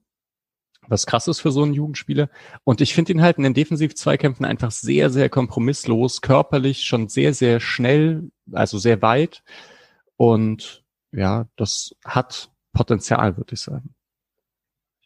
Was 0.87 1.07
krass 1.07 1.29
ist 1.29 1.41
für 1.41 1.51
so 1.51 1.63
einen 1.63 1.75
Jugendspieler. 1.75 2.29
Und 2.65 2.81
ich 2.81 2.95
finde 2.95 3.13
ihn 3.13 3.23
halt 3.23 3.39
in 3.39 3.43
den 3.43 3.55
Defensiv-Zweikämpfen 3.55 4.45
einfach 4.45 4.71
sehr, 4.71 5.11
sehr 5.11 5.29
kompromisslos, 5.29 6.21
körperlich 6.21 6.85
schon 6.85 7.09
sehr, 7.09 7.35
sehr 7.35 7.61
schnell, 7.61 8.31
also 8.53 8.79
sehr 8.79 9.03
weit. 9.03 9.43
Und 10.17 10.85
ja, 11.13 11.47
das 11.57 11.95
hat 12.05 12.51
Potenzial, 12.73 13.37
würde 13.37 13.55
ich 13.55 13.61
sagen 13.61 13.95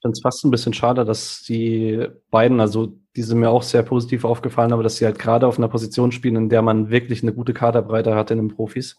finde 0.02 0.16
es 0.16 0.20
fast 0.20 0.44
ein 0.44 0.50
bisschen 0.50 0.74
schade, 0.74 1.04
dass 1.04 1.42
die 1.42 2.08
beiden, 2.30 2.60
also 2.60 2.98
die 3.16 3.22
sind 3.22 3.38
mir 3.38 3.50
auch 3.50 3.62
sehr 3.62 3.82
positiv 3.82 4.24
aufgefallen, 4.24 4.72
aber 4.72 4.82
dass 4.82 4.96
sie 4.96 5.04
halt 5.04 5.18
gerade 5.18 5.46
auf 5.46 5.58
einer 5.58 5.68
Position 5.68 6.12
spielen, 6.12 6.36
in 6.36 6.48
der 6.48 6.62
man 6.62 6.90
wirklich 6.90 7.22
eine 7.22 7.32
gute 7.32 7.52
Kaderbreite 7.52 8.14
hat 8.14 8.30
in 8.30 8.38
den 8.38 8.48
Profis. 8.48 8.98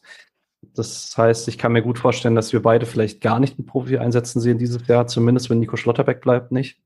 Das 0.74 1.14
heißt, 1.18 1.48
ich 1.48 1.58
kann 1.58 1.74
mir 1.74 1.82
gut 1.82 2.00
vorstellen, 2.00 2.36
dass 2.36 2.54
wir 2.54 2.62
beide 2.62 2.86
vielleicht 2.86 3.22
gar 3.22 3.40
nicht 3.40 3.58
einen 3.58 3.66
Profi 3.66 3.98
einsetzen 3.98 4.40
sehen 4.40 4.58
dieses 4.58 4.88
Jahr, 4.88 5.08
zumindest 5.08 5.50
wenn 5.50 5.60
Nico 5.60 5.76
Schlotterbeck 5.76 6.22
bleibt, 6.22 6.52
nicht. 6.52 6.80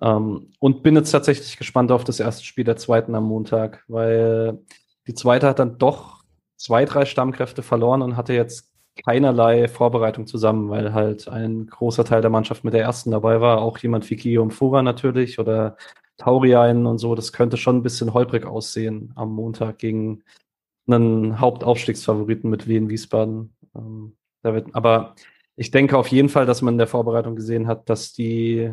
Ähm, 0.00 0.52
und 0.58 0.82
bin 0.82 0.96
jetzt 0.96 1.10
tatsächlich 1.10 1.56
gespannt 1.56 1.90
auf 1.90 2.04
das 2.04 2.20
erste 2.20 2.44
Spiel 2.44 2.64
der 2.64 2.76
zweiten 2.76 3.14
am 3.14 3.24
Montag, 3.24 3.84
weil 3.88 4.58
die 5.06 5.14
zweite 5.14 5.46
hat 5.46 5.58
dann 5.58 5.78
doch 5.78 6.24
zwei, 6.56 6.84
drei 6.84 7.04
Stammkräfte 7.04 7.62
verloren 7.62 8.02
und 8.02 8.16
hatte 8.16 8.34
jetzt 8.34 8.72
keinerlei 9.04 9.68
Vorbereitung 9.68 10.26
zusammen, 10.26 10.70
weil 10.70 10.92
halt 10.94 11.28
ein 11.28 11.66
großer 11.66 12.04
Teil 12.04 12.22
der 12.22 12.30
Mannschaft 12.30 12.64
mit 12.64 12.74
der 12.74 12.82
ersten 12.82 13.10
dabei 13.10 13.40
war. 13.40 13.58
Auch 13.60 13.78
jemand 13.78 14.08
wie 14.10 14.16
Guillaume 14.16 14.50
Fura 14.50 14.82
natürlich 14.82 15.38
oder 15.38 15.76
Taurian 16.16 16.86
und 16.86 16.98
so. 16.98 17.14
Das 17.14 17.32
könnte 17.32 17.56
schon 17.56 17.76
ein 17.76 17.82
bisschen 17.82 18.14
holprig 18.14 18.46
aussehen 18.46 19.12
am 19.16 19.32
Montag 19.32 19.78
gegen 19.78 20.22
einen 20.86 21.40
Hauptaufstiegsfavoriten 21.40 22.48
mit 22.48 22.68
Wien 22.68 22.88
Wiesbaden. 22.88 23.54
Ähm, 23.74 24.16
da 24.42 24.54
wird, 24.54 24.74
aber 24.74 25.14
ich 25.56 25.70
denke 25.70 25.96
auf 25.98 26.08
jeden 26.08 26.28
Fall, 26.28 26.46
dass 26.46 26.62
man 26.62 26.74
in 26.74 26.78
der 26.78 26.86
Vorbereitung 26.86 27.34
gesehen 27.34 27.66
hat, 27.66 27.88
dass 27.88 28.12
die 28.12 28.72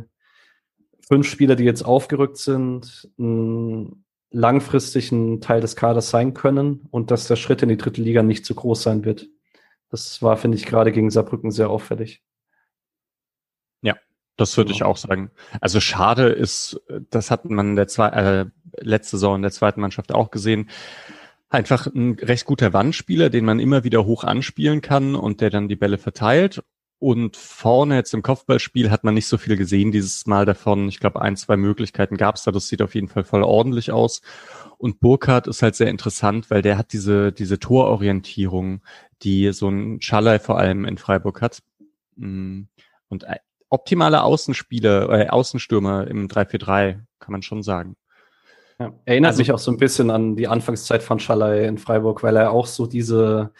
fünf 1.08 1.28
Spieler, 1.28 1.56
die 1.56 1.64
jetzt 1.64 1.84
aufgerückt 1.84 2.38
sind, 2.38 3.10
einen 3.18 4.06
langfristigen 4.32 5.42
Teil 5.42 5.62
des 5.62 5.76
Kaders 5.76 6.10
sein 6.10 6.34
können 6.34 6.88
und 6.92 7.12
dass 7.12 7.28
der 7.28 7.36
Schritt 7.36 7.62
in 7.62 7.70
die 7.70 7.78
dritte 7.78 8.02
Liga 8.02 8.24
nicht 8.24 8.46
zu 8.46 8.56
groß 8.56 8.84
sein 8.84 9.06
wird. 9.06 9.28
Das 9.90 10.22
war, 10.22 10.38
finde 10.38 10.58
ich, 10.58 10.66
gerade 10.66 10.92
gegen 10.92 11.12
Saarbrücken 11.12 11.52
sehr 11.52 11.70
auffällig. 11.70 12.24
Ja, 14.34 14.38
das 14.38 14.58
würde 14.58 14.70
genau. 14.70 14.76
ich 14.78 14.84
auch 14.84 14.98
sagen. 14.98 15.32
Also 15.62 15.80
schade 15.80 16.30
ist, 16.30 16.82
das 17.10 17.32
hat 17.32 17.46
man 17.46 17.70
in 17.70 17.76
der 17.76 17.88
zwei, 17.88 18.08
äh, 18.10 18.46
letzte 18.80 19.18
Saison 19.18 19.38
in 19.38 19.42
der 19.42 19.52
zweiten 19.52 19.82
Mannschaft 19.82 20.14
auch 20.14 20.32
gesehen. 20.32 20.70
Einfach 21.50 21.88
ein 21.88 22.18
recht 22.20 22.46
guter 22.46 22.74
Wandspieler, 22.74 23.30
den 23.30 23.46
man 23.46 23.60
immer 23.60 23.84
wieder 23.84 24.06
hoch 24.06 24.24
anspielen 24.24 24.82
kann 24.82 25.16
und 25.16 25.42
der 25.42 25.52
dann 25.52 25.68
die 25.68 25.76
Bälle 25.76 25.98
verteilt. 25.98 26.64
Und 26.98 27.36
vorne 27.36 27.96
jetzt 27.96 28.14
im 28.14 28.24
Kopfballspiel 28.24 28.90
hat 28.90 29.04
man 29.04 29.14
nicht 29.14 29.28
so 29.28 29.38
viel 29.38 29.58
gesehen 29.58 29.92
dieses 29.92 30.26
Mal 30.26 30.46
davon. 30.46 30.88
Ich 30.88 31.02
glaube, 31.02 31.22
ein, 31.22 31.36
zwei 31.36 31.58
Möglichkeiten 31.58 32.16
gab 32.16 32.36
es 32.36 32.44
da. 32.44 32.52
Das 32.52 32.70
sieht 32.70 32.82
auf 32.82 32.96
jeden 32.96 33.10
Fall 33.10 33.26
voll 33.26 33.44
ordentlich 33.44 33.92
aus. 33.92 34.22
Und 34.78 35.02
Burkhardt 35.02 35.48
ist 35.48 35.62
halt 35.62 35.76
sehr 35.76 35.90
interessant, 35.90 36.50
weil 36.50 36.62
der 36.62 36.78
hat 36.78 36.94
diese, 36.94 37.34
diese 37.34 37.60
Tororientierung, 37.60 38.82
die 39.22 39.52
so 39.52 39.68
ein 39.70 40.02
Schallei 40.02 40.40
vor 40.40 40.58
allem 40.58 40.86
in 40.86 40.98
Freiburg 40.98 41.42
hat. 41.42 41.62
Mm. 42.16 42.64
Und 43.10 43.26
optimale 43.74 44.24
Außenspieler, 44.24 45.10
äh, 45.10 45.30
Außenstürmer 45.30 46.08
im 46.08 46.28
3-4-3, 46.28 47.00
kann 47.20 47.32
man 47.32 47.42
schon 47.42 47.64
sagen. 47.64 47.96
Ja, 48.80 48.94
erinnert 49.06 49.32
also, 49.32 49.42
mich 49.42 49.52
auch 49.52 49.60
so 49.60 49.72
ein 49.72 49.78
bisschen 49.78 50.12
an 50.12 50.36
die 50.36 50.48
Anfangszeit 50.48 51.02
von 51.02 51.20
Schallei 51.20 51.66
in 51.66 51.78
Freiburg, 51.78 52.22
weil 52.24 52.36
er 52.36 52.52
auch 52.52 52.68
so 52.68 52.86
diese 52.86 53.52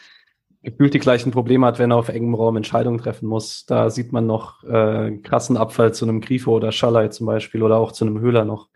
gefühlt 0.62 0.94
die 0.94 1.00
gleichen 1.00 1.32
Probleme 1.32 1.66
hat, 1.66 1.78
wenn 1.78 1.92
er 1.92 1.98
auf 1.98 2.10
engem 2.10 2.36
Raum 2.36 2.56
Entscheidungen 2.56 3.00
treffen 3.00 3.28
muss. 3.28 3.66
Da 3.66 3.90
sieht 3.90 4.14
man 4.14 4.26
noch 4.26 4.64
äh, 4.64 5.18
krassen 5.18 5.58
Abfall 5.58 5.94
zu 5.94 6.06
einem 6.06 6.22
Grifo 6.22 6.52
oder 6.54 6.72
Schallei 6.72 7.10
zum 7.10 7.28
Beispiel 7.28 7.64
oder 7.64 7.78
auch 7.78 7.92
zu 7.92 8.06
einem 8.06 8.20
Höhler 8.20 8.46
noch. 8.46 8.70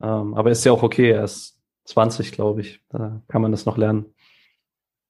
Ähm, 0.00 0.34
aber 0.34 0.50
ist 0.50 0.64
ja 0.64 0.72
auch 0.72 0.82
okay, 0.82 1.10
er 1.10 1.24
ist 1.24 1.60
20, 1.86 2.32
glaube 2.32 2.60
ich. 2.60 2.80
Da 2.90 3.20
kann 3.26 3.42
man 3.42 3.50
das 3.50 3.66
noch 3.66 3.76
lernen. 3.76 4.14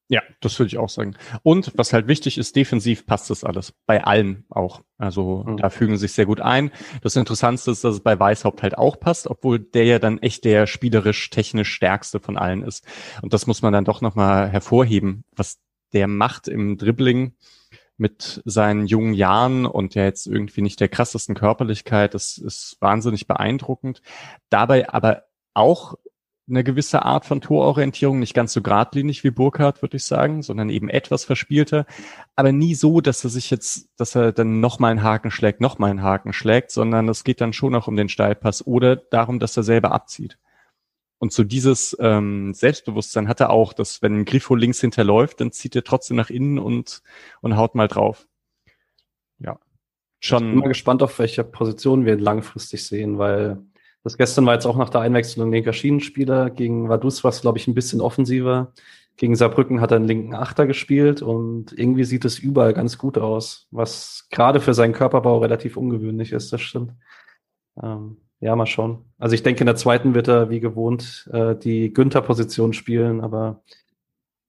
Ja, 0.08 0.22
das 0.40 0.58
würde 0.58 0.68
ich 0.68 0.76
auch 0.76 0.90
sagen. 0.90 1.16
Und 1.42 1.72
was 1.76 1.94
halt 1.94 2.08
wichtig 2.08 2.36
ist, 2.36 2.56
defensiv 2.56 3.06
passt 3.06 3.30
das 3.30 3.42
alles. 3.42 3.72
Bei 3.86 4.04
allen 4.04 4.44
auch. 4.50 4.82
Also 4.98 5.44
mhm. 5.46 5.56
da 5.56 5.70
fügen 5.70 5.96
sich 5.96 6.12
sehr 6.12 6.26
gut 6.26 6.40
ein. 6.40 6.70
Das 7.02 7.16
Interessantste 7.16 7.70
ist, 7.70 7.84
dass 7.84 7.94
es 7.94 8.00
bei 8.00 8.18
Weißhaupt 8.18 8.62
halt 8.62 8.76
auch 8.76 9.00
passt, 9.00 9.28
obwohl 9.28 9.58
der 9.58 9.84
ja 9.84 9.98
dann 9.98 10.18
echt 10.18 10.44
der 10.44 10.66
spielerisch, 10.66 11.30
technisch 11.30 11.72
stärkste 11.72 12.20
von 12.20 12.36
allen 12.36 12.62
ist. 12.62 12.84
Und 13.22 13.32
das 13.32 13.46
muss 13.46 13.62
man 13.62 13.72
dann 13.72 13.86
doch 13.86 14.02
nochmal 14.02 14.50
hervorheben, 14.50 15.24
was 15.34 15.58
der 15.94 16.06
macht 16.06 16.48
im 16.48 16.76
Dribbling 16.76 17.34
mit 17.96 18.42
seinen 18.44 18.86
jungen 18.86 19.14
Jahren 19.14 19.66
und 19.66 19.94
der 19.94 20.04
jetzt 20.04 20.26
irgendwie 20.26 20.62
nicht 20.62 20.80
der 20.80 20.88
krassesten 20.88 21.34
Körperlichkeit, 21.34 22.12
das 22.12 22.36
ist 22.36 22.76
wahnsinnig 22.80 23.26
beeindruckend. 23.26 24.02
Dabei 24.50 24.88
aber 24.90 25.24
auch 25.54 25.94
eine 26.48 26.62
gewisse 26.62 27.02
Art 27.04 27.24
von 27.24 27.40
Tororientierung, 27.40 28.18
nicht 28.18 28.34
ganz 28.34 28.52
so 28.52 28.60
geradlinig 28.60 29.24
wie 29.24 29.30
Burkhardt, 29.30 29.80
würde 29.80 29.96
ich 29.96 30.04
sagen, 30.04 30.42
sondern 30.42 30.68
eben 30.68 30.90
etwas 30.90 31.24
verspielter, 31.24 31.86
aber 32.36 32.52
nie 32.52 32.74
so, 32.74 33.00
dass 33.00 33.24
er 33.24 33.30
sich 33.30 33.50
jetzt, 33.50 33.88
dass 33.96 34.14
er 34.14 34.32
dann 34.32 34.60
nochmal 34.60 34.90
einen 34.90 35.02
Haken 35.02 35.30
schlägt, 35.30 35.60
nochmal 35.60 35.90
einen 35.90 36.02
Haken 36.02 36.32
schlägt, 36.32 36.70
sondern 36.70 37.08
es 37.08 37.24
geht 37.24 37.40
dann 37.40 37.54
schon 37.54 37.74
auch 37.74 37.88
um 37.88 37.96
den 37.96 38.10
Steilpass 38.10 38.66
oder 38.66 38.96
darum, 38.96 39.38
dass 39.38 39.56
er 39.56 39.62
selber 39.62 39.92
abzieht. 39.92 40.38
Und 41.18 41.32
so 41.32 41.44
dieses 41.44 41.96
ähm, 42.00 42.52
Selbstbewusstsein 42.52 43.28
hat 43.28 43.40
er 43.40 43.48
auch, 43.48 43.72
dass 43.72 44.02
wenn 44.02 44.20
ein 44.20 44.24
Grifo 44.26 44.54
links 44.54 44.80
hinterläuft, 44.80 45.40
dann 45.40 45.52
zieht 45.52 45.74
er 45.74 45.84
trotzdem 45.84 46.18
nach 46.18 46.28
innen 46.28 46.58
und, 46.58 47.02
und 47.40 47.56
haut 47.56 47.74
mal 47.74 47.88
drauf. 47.88 48.26
Ja. 49.38 49.58
Schon. 50.20 50.44
Ich 50.44 50.50
bin 50.50 50.58
mal 50.60 50.68
gespannt, 50.68 51.02
auf 51.02 51.18
welcher 51.18 51.44
Position 51.44 52.04
wir 52.04 52.18
langfristig 52.18 52.84
sehen, 52.84 53.16
weil 53.16 53.62
das 54.04 54.18
gestern 54.18 54.44
war 54.44 54.54
jetzt 54.54 54.66
auch 54.66 54.76
nach 54.76 54.90
der 54.90 55.00
Einwechslung 55.00 55.50
linker 55.50 55.72
Schienenspieler. 55.72 56.50
Gegen 56.50 56.90
Vaduz 56.90 57.24
war 57.24 57.30
es, 57.30 57.40
glaube 57.40 57.58
ich, 57.58 57.66
ein 57.66 57.74
bisschen 57.74 58.02
offensiver. 58.02 58.72
Gegen 59.16 59.34
Saarbrücken 59.34 59.80
hat 59.80 59.92
er 59.92 59.96
einen 59.96 60.06
linken 60.06 60.34
Achter 60.34 60.66
gespielt 60.66 61.22
und 61.22 61.72
irgendwie 61.72 62.04
sieht 62.04 62.24
es 62.24 62.38
überall 62.38 62.74
ganz 62.74 62.98
gut 62.98 63.16
aus, 63.16 63.66
was 63.70 64.26
gerade 64.30 64.60
für 64.60 64.74
seinen 64.74 64.92
Körperbau 64.92 65.38
relativ 65.38 65.76
ungewöhnlich 65.76 66.32
ist, 66.32 66.52
das 66.52 66.60
stimmt. 66.60 66.92
Ähm, 67.80 68.18
ja, 68.40 68.54
mal 68.56 68.66
schauen. 68.66 69.04
Also 69.18 69.34
ich 69.34 69.42
denke, 69.42 69.60
in 69.60 69.66
der 69.66 69.76
zweiten 69.76 70.14
wird 70.14 70.28
er 70.28 70.50
wie 70.50 70.60
gewohnt 70.60 71.30
äh, 71.32 71.54
die 71.56 71.94
Günther-Position 71.94 72.72
spielen, 72.72 73.20
aber 73.20 73.62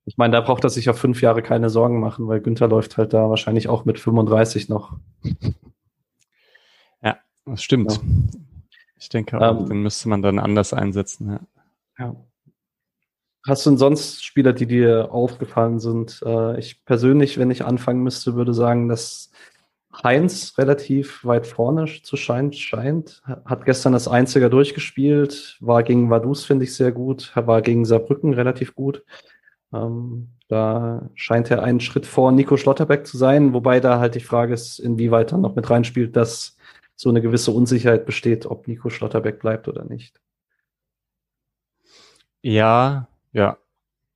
ich 0.04 0.18
meine, 0.18 0.34
da 0.34 0.42
braucht 0.42 0.64
er 0.64 0.70
sich 0.70 0.90
auf 0.90 1.00
fünf 1.00 1.22
Jahre 1.22 1.42
keine 1.42 1.70
Sorgen 1.70 2.00
machen, 2.00 2.28
weil 2.28 2.42
Günther 2.42 2.68
läuft 2.68 2.98
halt 2.98 3.14
da 3.14 3.30
wahrscheinlich 3.30 3.70
auch 3.70 3.86
mit 3.86 4.00
35 4.00 4.68
noch. 4.68 4.98
Ja, 7.02 7.18
das 7.46 7.64
stimmt. 7.64 7.94
Ja. 7.94 8.00
Ich 8.98 9.10
denke 9.10 9.40
auch, 9.40 9.62
ähm, 9.62 9.66
den 9.68 9.82
müsste 9.82 10.10
man 10.10 10.22
dann 10.22 10.40
anders 10.40 10.74
einsetzen. 10.74 11.32
Ja. 11.32 11.40
ja. 12.00 12.16
Hast 13.48 13.66
du 13.66 13.72
denn 13.72 13.78
sonst 13.78 14.24
Spieler, 14.24 14.54
die 14.54 14.66
dir 14.66 15.12
aufgefallen 15.12 15.80
sind? 15.80 16.22
Äh, 16.26 16.60
ich 16.60 16.84
persönlich, 16.86 17.38
wenn 17.38 17.52
ich 17.52 17.64
anfangen 17.64 18.02
müsste, 18.02 18.36
würde 18.36 18.54
sagen, 18.54 18.90
dass 18.90 19.32
Heinz 20.04 20.58
relativ 20.58 21.24
weit 21.24 21.48
vorne 21.48 21.86
zu 22.04 22.18
scheinen 22.18 22.54
scheint. 22.54 23.22
Hat 23.46 23.66
gestern 23.66 23.94
das 23.94 24.08
Einziger 24.08 24.50
durchgespielt, 24.50 25.58
war 25.62 25.84
gegen 25.84 26.10
Vaduz, 26.10 26.44
finde 26.44 26.66
ich, 26.66 26.76
sehr 26.76 26.92
gut, 26.92 27.32
war 27.36 27.62
gegen 27.62 27.86
Saarbrücken 27.86 28.34
relativ 28.34 28.76
gut. 28.76 29.04
Ähm, 29.74 30.30
da 30.48 31.10
scheint 31.16 31.50
er 31.50 31.64
einen 31.64 31.80
Schritt 31.80 32.06
vor 32.06 32.32
Nico 32.32 32.58
Schlotterbeck 32.58 33.08
zu 33.08 33.18
sein, 33.18 33.54
wobei 33.54 33.80
da 33.80 34.00
halt 34.00 34.16
die 34.16 34.20
Frage 34.20 34.54
ist, 34.54 34.80
inwieweit 34.80 35.32
er 35.32 35.38
noch 35.38 35.56
mit 35.56 35.70
reinspielt, 35.70 36.16
dass 36.16 36.58
so 36.96 37.10
eine 37.10 37.22
gewisse 37.22 37.52
Unsicherheit 37.52 38.06
besteht, 38.06 38.46
ob 38.46 38.68
Nico 38.68 38.90
Schlotterbeck 38.90 39.40
bleibt 39.40 39.68
oder 39.68 39.84
nicht. 39.84 40.22
Ja, 42.42 43.08
ja. 43.34 43.58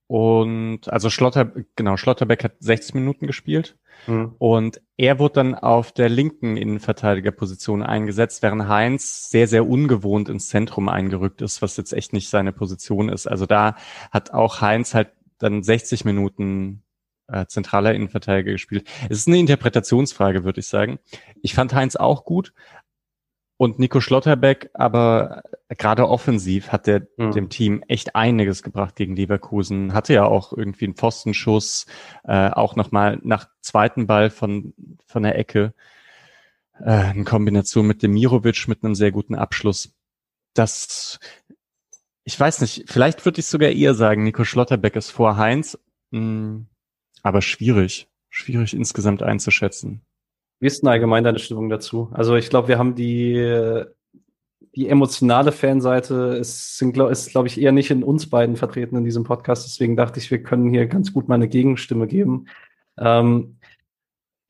Und 0.08 0.92
also 0.92 1.10
Schlotter, 1.10 1.52
genau, 1.76 1.98
Schlotterbeck 1.98 2.44
hat 2.44 2.54
60 2.60 2.96
Minuten 2.96 3.28
gespielt. 3.28 3.78
Mhm. 4.08 4.34
Und 4.40 4.82
er 4.98 5.20
wurde 5.20 5.36
dann 5.36 5.56
auf 5.56 5.92
der 5.92 6.10
linken 6.10 6.58
Innenverteidigerposition 6.58 7.84
eingesetzt, 7.84 8.42
während 8.42 8.68
Heinz 8.68 9.30
sehr, 9.30 9.48
sehr 9.48 9.68
ungewohnt 9.68 10.30
ins 10.30 10.50
Zentrum 10.50 10.90
eingerückt 10.90 11.42
ist, 11.42 11.62
was 11.62 11.78
jetzt 11.78 11.94
echt 11.94 12.14
nicht 12.14 12.30
seine 12.30 12.54
Position 12.54 13.10
ist. 13.10 13.28
Also 13.28 13.46
da 13.46 13.76
hat 14.12 14.34
auch 14.34 14.62
Heinz 14.62 14.94
halt 14.94 15.10
dann 15.38 15.64
60 15.64 16.06
Minuten 16.06 16.84
äh, 17.32 17.46
zentraler 17.48 17.94
Innenverteidiger 17.94 18.52
gespielt. 18.52 18.88
Es 19.10 19.20
ist 19.20 19.28
eine 19.28 19.40
Interpretationsfrage, 19.40 20.44
würde 20.44 20.60
ich 20.60 20.68
sagen. 20.68 21.00
Ich 21.42 21.54
fand 21.54 21.74
Heinz 21.74 21.96
auch 21.96 22.26
gut, 22.26 22.54
und 23.62 23.78
Nico 23.78 24.00
Schlotterbeck, 24.00 24.70
aber 24.74 25.44
gerade 25.68 26.08
offensiv 26.08 26.70
hat 26.70 26.88
er 26.88 27.06
mhm. 27.18 27.32
dem 27.32 27.50
Team 27.50 27.84
echt 27.90 28.16
einiges 28.16 28.64
gebracht 28.64 28.96
gegen 28.96 29.18
Leverkusen. 29.18 29.94
Hatte 29.94 30.14
ja 30.14 30.24
auch 30.24 30.54
irgendwie 30.54 30.86
einen 30.86 30.96
Pfostenschuss, 30.96 31.86
äh, 32.24 32.52
auch 32.52 32.78
nochmal 32.78 33.20
nach 33.22 33.50
zweiten 33.60 34.08
Ball 34.08 34.30
von, 34.30 34.74
von 35.06 35.24
der 35.24 35.38
Ecke. 35.38 35.74
Äh, 36.82 37.12
in 37.12 37.26
Kombination 37.26 37.86
mit 37.86 38.02
Demirovic 38.02 38.70
mit 38.70 38.82
einem 38.82 38.96
sehr 38.96 39.12
guten 39.12 39.36
Abschluss. 39.36 39.94
Das, 40.54 41.20
ich 42.24 42.40
weiß 42.40 42.62
nicht, 42.62 42.86
vielleicht 42.88 43.26
würde 43.26 43.42
ich 43.42 43.48
sogar 43.48 43.72
eher 43.72 43.94
sagen, 43.94 44.24
Nico 44.24 44.46
Schlotterbeck 44.46 44.96
ist 44.96 45.12
vor 45.12 45.36
Heinz, 45.36 45.78
hm, 46.14 46.68
aber 47.24 47.42
schwierig, 47.42 48.08
schwierig 48.30 48.74
insgesamt 48.74 49.24
einzuschätzen. 49.24 50.02
Wie 50.60 50.68
ist 50.68 50.82
denn 50.82 50.90
allgemein 50.90 51.24
deine 51.24 51.40
Stimmung 51.40 51.70
dazu? 51.70 52.10
Also 52.12 52.36
ich 52.36 52.50
glaube, 52.50 52.68
wir 52.68 52.78
haben 52.78 52.96
die, 52.96 53.84
die 54.76 54.90
emotionale 54.90 55.52
Fanseite 55.52 56.38
ist, 56.40 56.78
sind, 56.78 56.98
ist, 56.98 57.32
glaube 57.32 57.48
ich, 57.48 57.60
eher 57.60 57.72
nicht 57.72 57.92
in 57.92 58.04
uns 58.04 58.30
beiden 58.30 58.58
vertreten 58.58 58.98
in 58.98 59.06
diesem 59.06 59.24
Podcast. 59.24 59.66
Deswegen 59.66 59.96
dachte 59.96 60.20
ich, 60.20 60.30
wir 60.32 60.44
können 60.44 60.70
hier 60.70 60.88
ganz 60.88 61.14
gut 61.14 61.28
mal 61.28 61.36
eine 61.36 61.48
Gegenstimme 61.48 62.08
geben. 62.08 62.48
Ähm, 62.98 63.56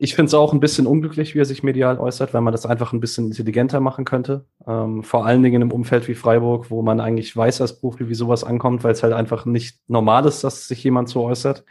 ich 0.01 0.15
finde 0.15 0.27
es 0.27 0.33
auch 0.33 0.53
ein 0.53 0.61
bisschen 0.61 0.87
unglücklich, 0.87 1.35
wie 1.35 1.39
er 1.39 1.45
sich 1.45 1.61
medial 1.61 1.99
äußert, 1.99 2.33
weil 2.33 2.39
man 2.39 2.53
das 2.53 2.65
einfach 2.65 2.93
ein 2.93 3.01
bisschen 3.01 3.27
intelligenter 3.27 3.81
machen 3.81 4.05
könnte. 4.05 4.45
Ähm, 4.65 5.03
vor 5.03 5.25
allen 5.25 5.43
Dingen 5.43 5.61
im 5.61 5.73
Umfeld 5.73 6.07
wie 6.07 6.15
Freiburg, 6.15 6.71
wo 6.71 6.81
man 6.81 7.01
eigentlich 7.01 7.35
weiß 7.35 7.59
als 7.59 7.81
Profi, 7.81 8.07
wie 8.07 8.15
sowas 8.15 8.45
ankommt, 8.45 8.83
weil 8.85 8.93
es 8.93 9.03
halt 9.03 9.11
einfach 9.11 9.45
nicht 9.45 9.77
normal 9.89 10.25
ist, 10.25 10.41
dass 10.43 10.69
sich 10.69 10.83
jemand 10.85 11.09
so 11.09 11.23
äußert. 11.23 11.65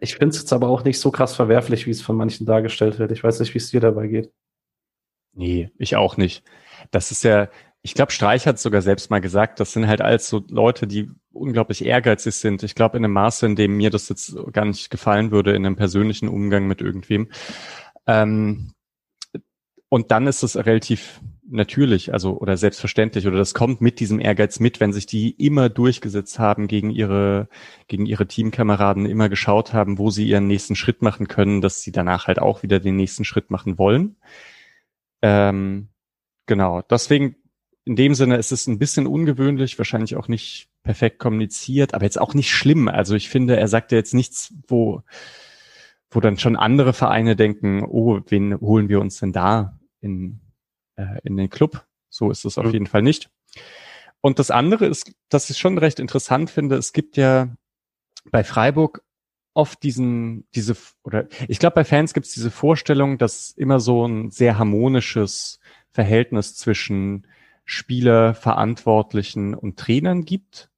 Ich 0.00 0.14
finde 0.14 0.28
es 0.28 0.38
jetzt 0.38 0.52
aber 0.52 0.68
auch 0.68 0.84
nicht 0.84 0.98
so 0.98 1.10
krass 1.10 1.36
verwerflich, 1.36 1.86
wie 1.86 1.90
es 1.90 2.02
von 2.02 2.16
manchen 2.16 2.46
dargestellt 2.46 2.98
wird. 2.98 3.12
Ich 3.12 3.22
weiß 3.22 3.38
nicht, 3.40 3.54
wie 3.54 3.58
es 3.58 3.70
dir 3.70 3.80
dabei 3.80 4.06
geht. 4.06 4.32
Nee, 5.32 5.70
ich 5.78 5.96
auch 5.96 6.16
nicht. 6.16 6.42
Das 6.90 7.10
ist 7.10 7.22
ja, 7.22 7.48
ich 7.82 7.94
glaube, 7.94 8.10
Streich 8.10 8.46
hat 8.46 8.58
sogar 8.58 8.82
selbst 8.82 9.10
mal 9.10 9.20
gesagt, 9.20 9.60
das 9.60 9.72
sind 9.72 9.86
halt 9.86 10.00
alles 10.00 10.28
so 10.28 10.42
Leute, 10.48 10.86
die 10.86 11.10
unglaublich 11.32 11.84
ehrgeizig 11.84 12.34
sind. 12.34 12.62
Ich 12.62 12.74
glaube, 12.74 12.96
in 12.96 13.04
einem 13.04 13.14
Maße, 13.14 13.46
in 13.46 13.56
dem 13.56 13.76
mir 13.76 13.90
das 13.90 14.08
jetzt 14.08 14.34
gar 14.52 14.64
nicht 14.64 14.90
gefallen 14.90 15.30
würde, 15.30 15.52
in 15.52 15.64
einem 15.64 15.76
persönlichen 15.76 16.28
Umgang 16.28 16.66
mit 16.66 16.80
irgendwem. 16.80 17.28
Ähm, 18.06 18.72
und 19.88 20.10
dann 20.10 20.26
ist 20.26 20.42
es 20.42 20.56
relativ 20.56 21.20
natürlich, 21.50 22.12
also 22.12 22.38
oder 22.38 22.56
selbstverständlich 22.56 23.26
oder 23.26 23.36
das 23.36 23.54
kommt 23.54 23.80
mit 23.80 24.00
diesem 24.00 24.20
Ehrgeiz 24.20 24.60
mit, 24.60 24.80
wenn 24.80 24.92
sich 24.92 25.06
die 25.06 25.30
immer 25.30 25.68
durchgesetzt 25.68 26.38
haben 26.38 26.68
gegen 26.68 26.90
ihre 26.90 27.48
gegen 27.88 28.06
ihre 28.06 28.26
Teamkameraden, 28.26 29.06
immer 29.06 29.28
geschaut 29.28 29.72
haben, 29.72 29.98
wo 29.98 30.10
sie 30.10 30.28
ihren 30.28 30.46
nächsten 30.46 30.76
Schritt 30.76 31.02
machen 31.02 31.28
können, 31.28 31.60
dass 31.60 31.82
sie 31.82 31.92
danach 31.92 32.26
halt 32.26 32.38
auch 32.38 32.62
wieder 32.62 32.80
den 32.80 32.96
nächsten 32.96 33.24
Schritt 33.24 33.50
machen 33.50 33.78
wollen. 33.78 34.16
Ähm, 35.22 35.88
genau, 36.46 36.82
deswegen 36.82 37.36
in 37.84 37.96
dem 37.96 38.14
Sinne 38.14 38.36
ist 38.36 38.52
es 38.52 38.66
ein 38.66 38.78
bisschen 38.78 39.06
ungewöhnlich, 39.06 39.78
wahrscheinlich 39.78 40.16
auch 40.16 40.28
nicht 40.28 40.68
perfekt 40.82 41.18
kommuniziert, 41.18 41.94
aber 41.94 42.04
jetzt 42.04 42.20
auch 42.20 42.34
nicht 42.34 42.50
schlimm. 42.50 42.88
Also 42.88 43.14
ich 43.14 43.28
finde, 43.28 43.56
er 43.56 43.68
sagt 43.68 43.92
ja 43.92 43.98
jetzt 43.98 44.14
nichts, 44.14 44.54
wo 44.68 45.02
wo 46.12 46.20
dann 46.20 46.38
schon 46.38 46.56
andere 46.56 46.92
Vereine 46.92 47.36
denken, 47.36 47.84
oh, 47.84 48.20
wen 48.28 48.58
holen 48.60 48.88
wir 48.88 49.00
uns 49.00 49.20
denn 49.20 49.32
da 49.32 49.78
in 50.00 50.40
äh, 51.00 51.20
in 51.24 51.36
den 51.36 51.50
Club. 51.50 51.84
So 52.08 52.30
ist 52.30 52.44
es 52.44 52.58
auf 52.58 52.66
mhm. 52.66 52.72
jeden 52.72 52.86
Fall 52.86 53.02
nicht. 53.02 53.30
Und 54.20 54.38
das 54.38 54.50
andere 54.50 54.86
ist, 54.86 55.12
dass 55.28 55.50
ich 55.50 55.58
schon 55.58 55.78
recht 55.78 55.98
interessant 55.98 56.50
finde, 56.50 56.76
es 56.76 56.92
gibt 56.92 57.16
ja 57.16 57.48
bei 58.30 58.44
Freiburg 58.44 59.02
oft 59.54 59.82
diesen, 59.82 60.46
diese, 60.54 60.76
oder 61.02 61.26
ich 61.48 61.58
glaube, 61.58 61.74
bei 61.74 61.84
Fans 61.84 62.14
gibt 62.14 62.26
es 62.26 62.34
diese 62.34 62.50
Vorstellung, 62.50 63.18
dass 63.18 63.50
immer 63.50 63.80
so 63.80 64.06
ein 64.06 64.30
sehr 64.30 64.58
harmonisches 64.58 65.58
Verhältnis 65.92 66.54
zwischen 66.56 67.26
Spieler, 67.64 68.34
Verantwortlichen 68.34 69.54
und 69.54 69.78
Trainern 69.78 70.24
gibt. 70.24 70.70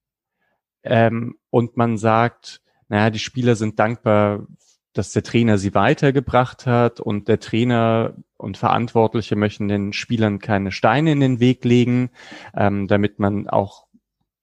Ähm, 0.84 1.36
und 1.50 1.76
man 1.76 1.98
sagt, 1.98 2.60
naja, 2.88 3.10
die 3.10 3.18
Spieler 3.18 3.56
sind 3.56 3.78
dankbar 3.78 4.46
dass 4.92 5.12
der 5.12 5.22
Trainer 5.22 5.58
sie 5.58 5.74
weitergebracht 5.74 6.66
hat 6.66 7.00
und 7.00 7.28
der 7.28 7.40
Trainer 7.40 8.14
und 8.36 8.56
Verantwortliche 8.56 9.36
möchten 9.36 9.68
den 9.68 9.92
Spielern 9.92 10.38
keine 10.38 10.72
Steine 10.72 11.12
in 11.12 11.20
den 11.20 11.40
Weg 11.40 11.64
legen, 11.64 12.10
ähm, 12.54 12.88
damit 12.88 13.18
man 13.18 13.48
auch 13.48 13.86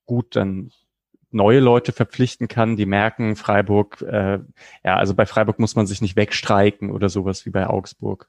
gut 0.06 0.36
dann 0.36 0.72
neue 1.32 1.60
Leute 1.60 1.92
verpflichten 1.92 2.48
kann, 2.48 2.76
die 2.76 2.88
merken, 2.88 3.36
Freiburg, 3.36 4.02
äh, 4.02 4.40
ja, 4.84 4.96
also 4.96 5.14
bei 5.14 5.26
Freiburg 5.26 5.60
muss 5.60 5.76
man 5.76 5.86
sich 5.86 6.02
nicht 6.02 6.16
wegstreiken 6.16 6.90
oder 6.90 7.10
sowas 7.10 7.46
wie 7.46 7.52
bei 7.52 7.68
Augsburg. 7.68 8.28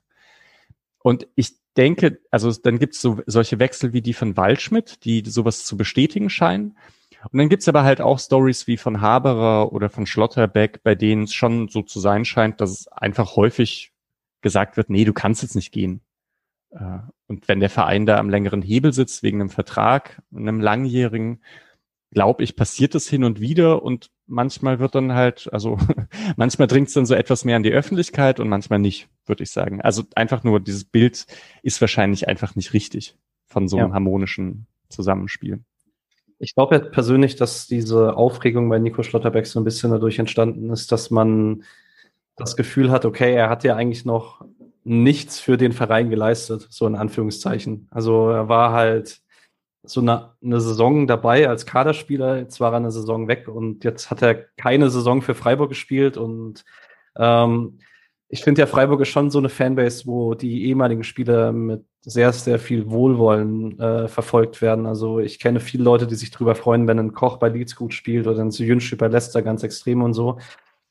Und 1.02 1.26
ich 1.34 1.54
denke, 1.76 2.20
also 2.30 2.52
dann 2.52 2.78
gibt 2.78 2.94
es 2.94 3.00
so 3.00 3.20
solche 3.26 3.58
Wechsel 3.58 3.92
wie 3.94 4.02
die 4.02 4.12
von 4.12 4.36
Waldschmidt, 4.36 5.04
die 5.04 5.22
sowas 5.24 5.64
zu 5.64 5.76
bestätigen 5.76 6.28
scheinen. 6.28 6.76
Und 7.30 7.38
dann 7.38 7.48
gibt's 7.48 7.68
aber 7.68 7.82
halt 7.84 8.00
auch 8.00 8.18
Stories 8.18 8.66
wie 8.66 8.76
von 8.76 9.00
Haberer 9.00 9.72
oder 9.72 9.90
von 9.90 10.06
Schlotterbeck, 10.06 10.82
bei 10.82 10.94
denen 10.94 11.24
es 11.24 11.34
schon 11.34 11.68
so 11.68 11.82
zu 11.82 12.00
sein 12.00 12.24
scheint, 12.24 12.60
dass 12.60 12.70
es 12.70 12.88
einfach 12.88 13.36
häufig 13.36 13.92
gesagt 14.40 14.76
wird, 14.76 14.90
nee, 14.90 15.04
du 15.04 15.12
kannst 15.12 15.42
jetzt 15.42 15.54
nicht 15.54 15.72
gehen. 15.72 16.00
Äh, 16.70 16.98
und 17.26 17.46
wenn 17.48 17.60
der 17.60 17.70
Verein 17.70 18.06
da 18.06 18.18
am 18.18 18.30
längeren 18.30 18.62
Hebel 18.62 18.92
sitzt 18.92 19.22
wegen 19.22 19.40
einem 19.40 19.50
Vertrag, 19.50 20.22
einem 20.34 20.60
langjährigen, 20.60 21.42
glaube 22.10 22.42
ich, 22.42 22.56
passiert 22.56 22.94
es 22.94 23.08
hin 23.08 23.22
und 23.22 23.40
wieder 23.40 23.82
und 23.82 24.10
manchmal 24.26 24.80
wird 24.80 24.94
dann 24.94 25.12
halt, 25.12 25.48
also 25.52 25.78
manchmal 26.36 26.68
dringt 26.68 26.88
es 26.88 26.94
dann 26.94 27.06
so 27.06 27.14
etwas 27.14 27.44
mehr 27.44 27.56
an 27.56 27.62
die 27.62 27.72
Öffentlichkeit 27.72 28.40
und 28.40 28.48
manchmal 28.48 28.78
nicht, 28.78 29.08
würde 29.26 29.42
ich 29.42 29.50
sagen. 29.50 29.80
Also 29.80 30.04
einfach 30.16 30.42
nur 30.42 30.60
dieses 30.60 30.84
Bild 30.84 31.26
ist 31.62 31.80
wahrscheinlich 31.80 32.28
einfach 32.28 32.56
nicht 32.56 32.72
richtig 32.72 33.16
von 33.46 33.68
so 33.68 33.76
einem 33.76 33.88
ja. 33.88 33.94
harmonischen 33.94 34.66
Zusammenspiel. 34.88 35.64
Ich 36.42 36.54
glaube 36.54 36.74
ja 36.74 36.80
persönlich, 36.80 37.36
dass 37.36 37.66
diese 37.66 38.16
Aufregung 38.16 38.68
bei 38.70 38.78
Nico 38.78 39.02
Schlotterbeck 39.02 39.46
so 39.46 39.60
ein 39.60 39.64
bisschen 39.64 39.90
dadurch 39.90 40.18
entstanden 40.18 40.70
ist, 40.70 40.90
dass 40.90 41.10
man 41.10 41.64
das 42.36 42.56
Gefühl 42.56 42.90
hat, 42.90 43.04
okay, 43.04 43.34
er 43.34 43.50
hat 43.50 43.62
ja 43.62 43.76
eigentlich 43.76 44.06
noch 44.06 44.42
nichts 44.82 45.38
für 45.38 45.58
den 45.58 45.72
Verein 45.72 46.08
geleistet, 46.08 46.66
so 46.70 46.86
in 46.86 46.96
Anführungszeichen. 46.96 47.88
Also 47.90 48.30
er 48.30 48.48
war 48.48 48.72
halt 48.72 49.20
so 49.82 50.00
eine, 50.00 50.32
eine 50.42 50.60
Saison 50.62 51.06
dabei 51.06 51.46
als 51.46 51.66
Kaderspieler, 51.66 52.38
jetzt 52.38 52.58
war 52.58 52.72
er 52.72 52.78
eine 52.78 52.90
Saison 52.90 53.28
weg 53.28 53.46
und 53.46 53.84
jetzt 53.84 54.10
hat 54.10 54.22
er 54.22 54.34
keine 54.34 54.88
Saison 54.88 55.20
für 55.20 55.34
Freiburg 55.34 55.68
gespielt 55.68 56.16
und 56.16 56.64
ähm, 57.16 57.78
ich 58.32 58.44
finde 58.44 58.60
ja, 58.60 58.66
Freiburg 58.66 59.00
ist 59.00 59.08
schon 59.08 59.28
so 59.30 59.40
eine 59.40 59.48
Fanbase, 59.48 60.06
wo 60.06 60.34
die 60.34 60.66
ehemaligen 60.66 61.02
Spieler 61.02 61.50
mit 61.50 61.84
sehr, 62.02 62.32
sehr 62.32 62.60
viel 62.60 62.88
Wohlwollen 62.88 63.78
äh, 63.80 64.06
verfolgt 64.06 64.62
werden. 64.62 64.86
Also 64.86 65.18
ich 65.18 65.40
kenne 65.40 65.58
viele 65.58 65.82
Leute, 65.82 66.06
die 66.06 66.14
sich 66.14 66.30
darüber 66.30 66.54
freuen, 66.54 66.86
wenn 66.86 67.00
ein 67.00 67.12
Koch 67.12 67.38
bei 67.38 67.48
Leeds 67.48 67.74
gut 67.74 67.92
spielt 67.92 68.28
oder 68.28 68.40
ein 68.40 68.52
Suyunchi 68.52 68.94
bei 68.94 69.08
Leicester 69.08 69.42
ganz 69.42 69.64
extrem 69.64 70.02
und 70.02 70.14
so. 70.14 70.38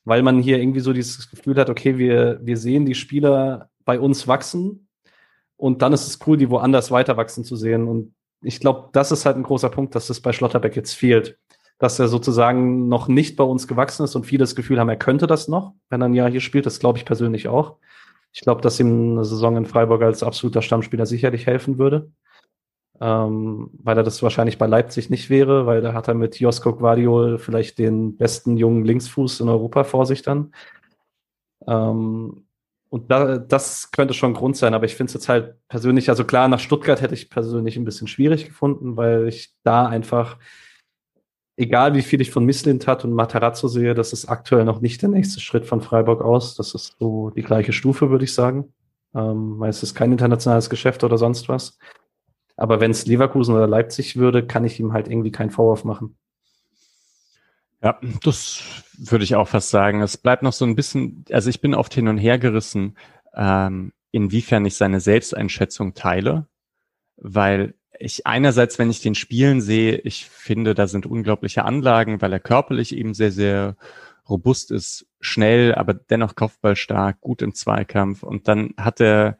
Weil 0.03 0.21
man 0.21 0.41
hier 0.41 0.59
irgendwie 0.59 0.81
so 0.81 0.91
dieses 0.91 1.29
Gefühl 1.31 1.55
hat, 1.55 1.69
okay, 1.69 1.97
wir, 1.97 2.39
wir 2.43 2.57
sehen 2.57 2.85
die 2.85 2.95
Spieler 2.95 3.69
bei 3.85 4.01
uns 4.01 4.27
wachsen 4.27 4.89
und 5.55 5.81
dann 5.81 5.93
ist 5.93 6.07
es 6.07 6.19
cool, 6.27 6.35
die 6.35 6.49
woanders 6.49 6.91
weiter 6.91 7.15
wachsen 7.15 7.45
zu 7.45 7.55
sehen. 7.55 7.87
Und 7.87 8.13
ich 8.41 8.59
glaube, 8.59 8.89
das 8.91 9.13
ist 9.13 9.25
halt 9.25 9.37
ein 9.37 9.43
großer 9.43 9.69
Punkt, 9.69 9.95
dass 9.95 10.07
das 10.07 10.19
bei 10.19 10.33
Schlotterbeck 10.33 10.75
jetzt 10.75 10.93
fehlt 10.93 11.37
dass 11.79 11.97
er 11.97 12.09
sozusagen 12.09 12.89
noch 12.89 13.07
nicht 13.07 13.37
bei 13.37 13.43
uns 13.43 13.67
gewachsen 13.67 14.03
ist 14.03 14.15
und 14.15 14.25
viele 14.25 14.43
das 14.43 14.55
Gefühl 14.55 14.79
haben, 14.79 14.89
er 14.89 14.97
könnte 14.97 15.27
das 15.27 15.47
noch, 15.47 15.73
wenn 15.89 16.01
er 16.01 16.09
ein 16.09 16.13
Jahr 16.13 16.29
hier 16.29 16.41
spielt. 16.41 16.65
Das 16.65 16.79
glaube 16.79 16.97
ich 16.97 17.05
persönlich 17.05 17.47
auch. 17.47 17.77
Ich 18.31 18.41
glaube, 18.41 18.61
dass 18.61 18.79
ihm 18.79 19.13
eine 19.13 19.25
Saison 19.25 19.57
in 19.57 19.65
Freiburg 19.65 20.03
als 20.03 20.21
absoluter 20.21 20.61
Stammspieler 20.61 21.05
sicherlich 21.05 21.47
helfen 21.47 21.79
würde. 21.79 22.11
Ähm, 23.01 23.69
weil 23.81 23.95
er 23.95 24.03
das 24.03 24.21
wahrscheinlich 24.21 24.57
bei 24.57 24.67
Leipzig 24.67 25.09
nicht 25.09 25.29
wäre, 25.29 25.65
weil 25.65 25.81
da 25.81 25.93
hat 25.93 26.09
er 26.09 26.15
mit 26.15 26.37
Josko 26.37 26.75
Guardiol 26.75 27.39
vielleicht 27.39 27.79
den 27.79 28.17
besten 28.17 28.57
jungen 28.57 28.83
Linksfuß 28.83 29.39
in 29.39 29.47
Europa 29.47 29.85
vor 29.85 30.05
sich 30.05 30.21
dann. 30.21 30.53
Ähm, 31.65 32.45
und 32.89 33.09
da, 33.09 33.37
das 33.37 33.91
könnte 33.91 34.13
schon 34.13 34.33
Grund 34.33 34.57
sein, 34.57 34.73
aber 34.73 34.83
ich 34.85 34.95
finde 34.95 35.11
es 35.11 35.13
jetzt 35.13 35.29
halt 35.29 35.55
persönlich, 35.69 36.09
also 36.09 36.25
klar, 36.25 36.49
nach 36.49 36.59
Stuttgart 36.59 37.01
hätte 37.01 37.13
ich 37.13 37.29
persönlich 37.29 37.77
ein 37.77 37.85
bisschen 37.85 38.07
schwierig 38.07 38.47
gefunden, 38.47 38.97
weil 38.97 39.29
ich 39.29 39.53
da 39.63 39.87
einfach 39.87 40.37
egal 41.59 41.93
wie 41.93 42.01
viel 42.01 42.21
ich 42.21 42.31
von 42.31 42.45
Misslintat 42.45 43.03
und 43.03 43.13
Matarazzo 43.13 43.67
sehe, 43.67 43.93
das 43.93 44.13
ist 44.13 44.29
aktuell 44.29 44.63
noch 44.63 44.79
nicht 44.79 45.01
der 45.01 45.09
nächste 45.09 45.41
Schritt 45.41 45.65
von 45.65 45.81
Freiburg 45.81 46.21
aus. 46.21 46.55
Das 46.55 46.73
ist 46.73 46.95
so 46.99 47.31
die 47.31 47.43
gleiche 47.43 47.73
Stufe, 47.73 48.09
würde 48.09 48.23
ich 48.23 48.33
sagen. 48.33 48.73
Ähm, 49.13 49.59
weil 49.59 49.69
es 49.69 49.83
ist 49.83 49.93
kein 49.93 50.11
internationales 50.11 50.69
Geschäft 50.69 51.03
oder 51.03 51.17
sonst 51.17 51.49
was. 51.49 51.77
Aber 52.55 52.79
wenn 52.79 52.91
es 52.91 53.05
Leverkusen 53.05 53.55
oder 53.55 53.67
Leipzig 53.67 54.15
würde, 54.15 54.45
kann 54.45 54.63
ich 54.63 54.79
ihm 54.79 54.93
halt 54.93 55.07
irgendwie 55.07 55.31
keinen 55.31 55.49
Vorwurf 55.49 55.83
machen. 55.83 56.15
Ja, 57.81 57.99
das 58.23 58.61
würde 58.97 59.23
ich 59.23 59.35
auch 59.35 59.47
fast 59.47 59.69
sagen. 59.69 60.01
Es 60.01 60.17
bleibt 60.17 60.43
noch 60.43 60.53
so 60.53 60.65
ein 60.65 60.75
bisschen, 60.75 61.25
also 61.31 61.49
ich 61.49 61.61
bin 61.61 61.73
oft 61.73 61.93
hin 61.93 62.07
und 62.07 62.17
her 62.17 62.37
gerissen, 62.37 62.97
ähm, 63.33 63.93
inwiefern 64.11 64.65
ich 64.65 64.75
seine 64.75 64.99
Selbsteinschätzung 64.99 65.93
teile, 65.93 66.47
weil 67.17 67.73
ich 67.99 68.25
einerseits, 68.25 68.79
wenn 68.79 68.89
ich 68.89 69.01
den 69.01 69.15
Spielen 69.15 69.61
sehe, 69.61 69.97
ich 69.97 70.25
finde, 70.25 70.73
da 70.73 70.87
sind 70.87 71.05
unglaubliche 71.05 71.65
Anlagen, 71.65 72.21
weil 72.21 72.33
er 72.33 72.39
körperlich 72.39 72.95
eben 72.95 73.13
sehr, 73.13 73.31
sehr 73.31 73.75
robust 74.29 74.71
ist, 74.71 75.07
schnell, 75.19 75.75
aber 75.75 75.93
dennoch 75.93 76.35
kopfballstark, 76.35 77.19
gut 77.19 77.41
im 77.41 77.53
Zweikampf. 77.53 78.23
Und 78.23 78.47
dann 78.47 78.73
hat 78.77 79.01
er 79.01 79.37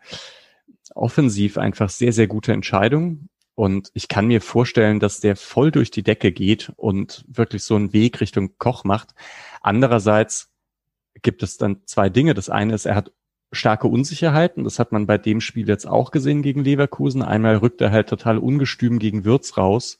offensiv 0.93 1.57
einfach 1.57 1.89
sehr, 1.89 2.11
sehr 2.11 2.27
gute 2.27 2.51
Entscheidungen. 2.51 3.29
Und 3.55 3.91
ich 3.93 4.07
kann 4.07 4.27
mir 4.27 4.41
vorstellen, 4.41 4.99
dass 4.99 5.19
der 5.19 5.35
voll 5.35 5.71
durch 5.71 5.91
die 5.91 6.03
Decke 6.03 6.31
geht 6.31 6.71
und 6.75 7.25
wirklich 7.27 7.63
so 7.63 7.75
einen 7.75 7.93
Weg 7.93 8.19
Richtung 8.21 8.57
Koch 8.57 8.83
macht. 8.83 9.13
Andererseits 9.61 10.51
gibt 11.21 11.43
es 11.43 11.57
dann 11.57 11.81
zwei 11.85 12.09
Dinge. 12.09 12.33
Das 12.33 12.49
eine 12.49 12.73
ist, 12.73 12.85
er 12.85 12.95
hat 12.95 13.11
starke 13.51 13.88
Unsicherheiten. 13.88 14.63
Das 14.63 14.79
hat 14.79 14.91
man 14.91 15.07
bei 15.07 15.17
dem 15.17 15.41
Spiel 15.41 15.67
jetzt 15.67 15.85
auch 15.85 16.12
gesehen 16.12 16.41
gegen 16.41 16.63
Leverkusen. 16.63 17.21
Einmal 17.21 17.57
rückt 17.57 17.81
er 17.81 17.91
halt 17.91 18.09
total 18.09 18.38
ungestüm 18.38 18.99
gegen 18.99 19.25
Würz 19.25 19.57
raus 19.57 19.99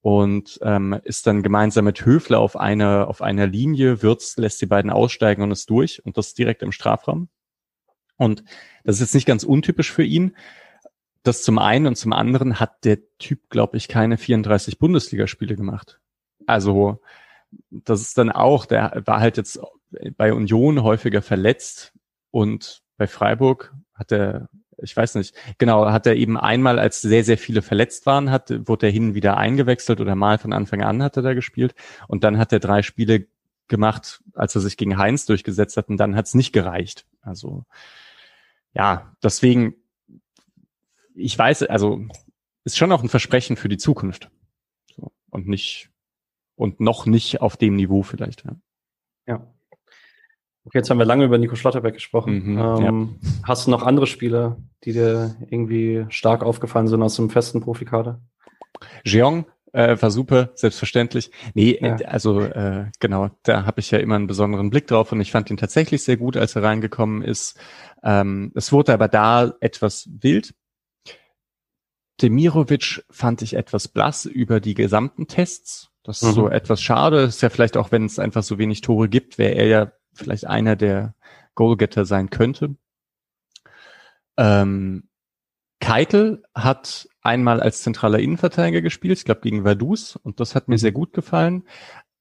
und 0.00 0.58
ähm, 0.62 0.98
ist 1.04 1.26
dann 1.26 1.42
gemeinsam 1.42 1.84
mit 1.84 2.04
Höfler 2.04 2.38
auf 2.38 2.56
einer 2.56 3.08
auf 3.08 3.20
einer 3.20 3.46
Linie. 3.46 4.02
Würz 4.02 4.36
lässt 4.36 4.60
die 4.60 4.66
beiden 4.66 4.90
aussteigen 4.90 5.42
und 5.42 5.50
ist 5.50 5.68
durch 5.70 6.04
und 6.04 6.16
das 6.16 6.34
direkt 6.34 6.62
im 6.62 6.72
Strafraum. 6.72 7.28
Und 8.16 8.42
das 8.84 8.96
ist 8.96 9.00
jetzt 9.00 9.14
nicht 9.14 9.26
ganz 9.26 9.44
untypisch 9.44 9.92
für 9.92 10.04
ihn. 10.04 10.36
Das 11.22 11.42
zum 11.42 11.58
einen 11.58 11.86
und 11.86 11.96
zum 11.96 12.12
anderen 12.12 12.58
hat 12.58 12.84
der 12.84 12.98
Typ, 13.18 13.50
glaube 13.50 13.76
ich, 13.76 13.88
keine 13.88 14.16
34 14.16 14.78
Bundesligaspiele 14.78 15.56
gemacht. 15.56 16.00
Also 16.46 17.00
das 17.70 18.00
ist 18.00 18.18
dann 18.18 18.30
auch, 18.30 18.66
der 18.66 19.02
war 19.04 19.20
halt 19.20 19.36
jetzt 19.36 19.60
bei 20.16 20.32
Union 20.32 20.82
häufiger 20.82 21.22
verletzt, 21.22 21.92
und 22.30 22.82
bei 22.96 23.06
Freiburg 23.06 23.74
hat 23.94 24.12
er, 24.12 24.48
ich 24.78 24.96
weiß 24.96 25.16
nicht, 25.16 25.34
genau, 25.58 25.86
hat 25.90 26.06
er 26.06 26.16
eben 26.16 26.36
einmal, 26.36 26.78
als 26.78 27.00
sehr, 27.00 27.24
sehr 27.24 27.38
viele 27.38 27.62
verletzt 27.62 28.06
waren, 28.06 28.30
hat, 28.30 28.50
wurde 28.68 28.86
er 28.86 28.92
hin 28.92 29.14
wieder 29.14 29.36
eingewechselt 29.36 30.00
oder 30.00 30.14
mal 30.14 30.38
von 30.38 30.52
Anfang 30.52 30.82
an 30.82 31.02
hat 31.02 31.16
er 31.16 31.22
da 31.22 31.34
gespielt. 31.34 31.74
Und 32.06 32.24
dann 32.24 32.38
hat 32.38 32.52
er 32.52 32.60
drei 32.60 32.82
Spiele 32.82 33.26
gemacht, 33.68 34.22
als 34.34 34.54
er 34.54 34.60
sich 34.60 34.76
gegen 34.76 34.98
Heinz 34.98 35.26
durchgesetzt 35.26 35.76
hat 35.76 35.88
und 35.88 35.98
dann 35.98 36.16
hat 36.16 36.26
es 36.26 36.34
nicht 36.34 36.52
gereicht. 36.52 37.06
Also 37.20 37.64
ja, 38.72 39.14
deswegen, 39.22 39.74
ich 41.14 41.36
weiß, 41.38 41.64
also 41.64 42.06
ist 42.64 42.76
schon 42.76 42.92
auch 42.92 43.02
ein 43.02 43.08
Versprechen 43.08 43.56
für 43.56 43.68
die 43.68 43.78
Zukunft. 43.78 44.30
So, 44.94 45.12
und 45.30 45.48
nicht, 45.48 45.90
und 46.54 46.80
noch 46.80 47.06
nicht 47.06 47.40
auf 47.40 47.56
dem 47.56 47.76
Niveau 47.76 48.02
vielleicht. 48.02 48.44
Ja. 48.44 48.56
ja. 49.26 49.54
Okay, 50.68 50.80
jetzt 50.80 50.90
haben 50.90 50.98
wir 50.98 51.06
lange 51.06 51.24
über 51.24 51.38
Nico 51.38 51.56
Schlotterbeck 51.56 51.94
gesprochen. 51.94 52.52
Mhm, 52.52 52.58
ähm, 52.58 53.18
ja. 53.22 53.28
Hast 53.44 53.66
du 53.66 53.70
noch 53.70 53.82
andere 53.82 54.06
Spieler, 54.06 54.58
die 54.84 54.92
dir 54.92 55.34
irgendwie 55.48 56.04
stark 56.10 56.42
aufgefallen 56.42 56.88
sind 56.88 57.02
aus 57.02 57.16
dem 57.16 57.30
festen 57.30 57.62
Profikader? 57.62 58.20
Jeong 59.02 59.46
äh, 59.72 59.96
war 59.98 60.10
super, 60.10 60.50
selbstverständlich. 60.56 61.30
Nee, 61.54 61.78
ja. 61.80 61.96
also 62.04 62.42
äh, 62.42 62.90
genau, 63.00 63.30
da 63.44 63.64
habe 63.64 63.80
ich 63.80 63.90
ja 63.90 63.98
immer 63.98 64.16
einen 64.16 64.26
besonderen 64.26 64.68
Blick 64.68 64.86
drauf 64.88 65.10
und 65.10 65.22
ich 65.22 65.32
fand 65.32 65.50
ihn 65.50 65.56
tatsächlich 65.56 66.04
sehr 66.04 66.18
gut, 66.18 66.36
als 66.36 66.54
er 66.54 66.64
reingekommen 66.64 67.22
ist. 67.22 67.58
Ähm, 68.02 68.52
es 68.54 68.70
wurde 68.70 68.92
aber 68.92 69.08
da 69.08 69.54
etwas 69.60 70.06
wild. 70.20 70.54
Demirovic 72.20 73.06
fand 73.10 73.40
ich 73.40 73.54
etwas 73.54 73.88
blass 73.88 74.26
über 74.26 74.60
die 74.60 74.74
gesamten 74.74 75.28
Tests. 75.28 75.88
Das 76.02 76.20
ist 76.20 76.28
mhm. 76.28 76.34
so 76.34 76.48
etwas 76.50 76.82
schade. 76.82 77.20
Ist 77.20 77.40
ja 77.40 77.48
vielleicht 77.48 77.78
auch, 77.78 77.90
wenn 77.90 78.04
es 78.04 78.18
einfach 78.18 78.42
so 78.42 78.58
wenig 78.58 78.82
Tore 78.82 79.08
gibt, 79.08 79.38
wäre 79.38 79.54
er 79.54 79.66
ja 79.66 79.92
vielleicht 80.18 80.46
einer 80.46 80.76
der 80.76 81.14
Goalgetter 81.54 82.04
sein 82.04 82.30
könnte. 82.30 82.76
Ähm, 84.36 85.08
Keitel 85.80 86.42
hat 86.54 87.08
einmal 87.22 87.60
als 87.60 87.82
zentraler 87.82 88.18
Innenverteidiger 88.18 88.82
gespielt, 88.82 89.18
ich 89.18 89.24
glaube 89.24 89.40
gegen 89.40 89.64
Vaduz, 89.64 90.16
und 90.16 90.40
das 90.40 90.54
hat 90.54 90.68
mir 90.68 90.74
mhm. 90.74 90.80
sehr 90.80 90.92
gut 90.92 91.12
gefallen. 91.12 91.64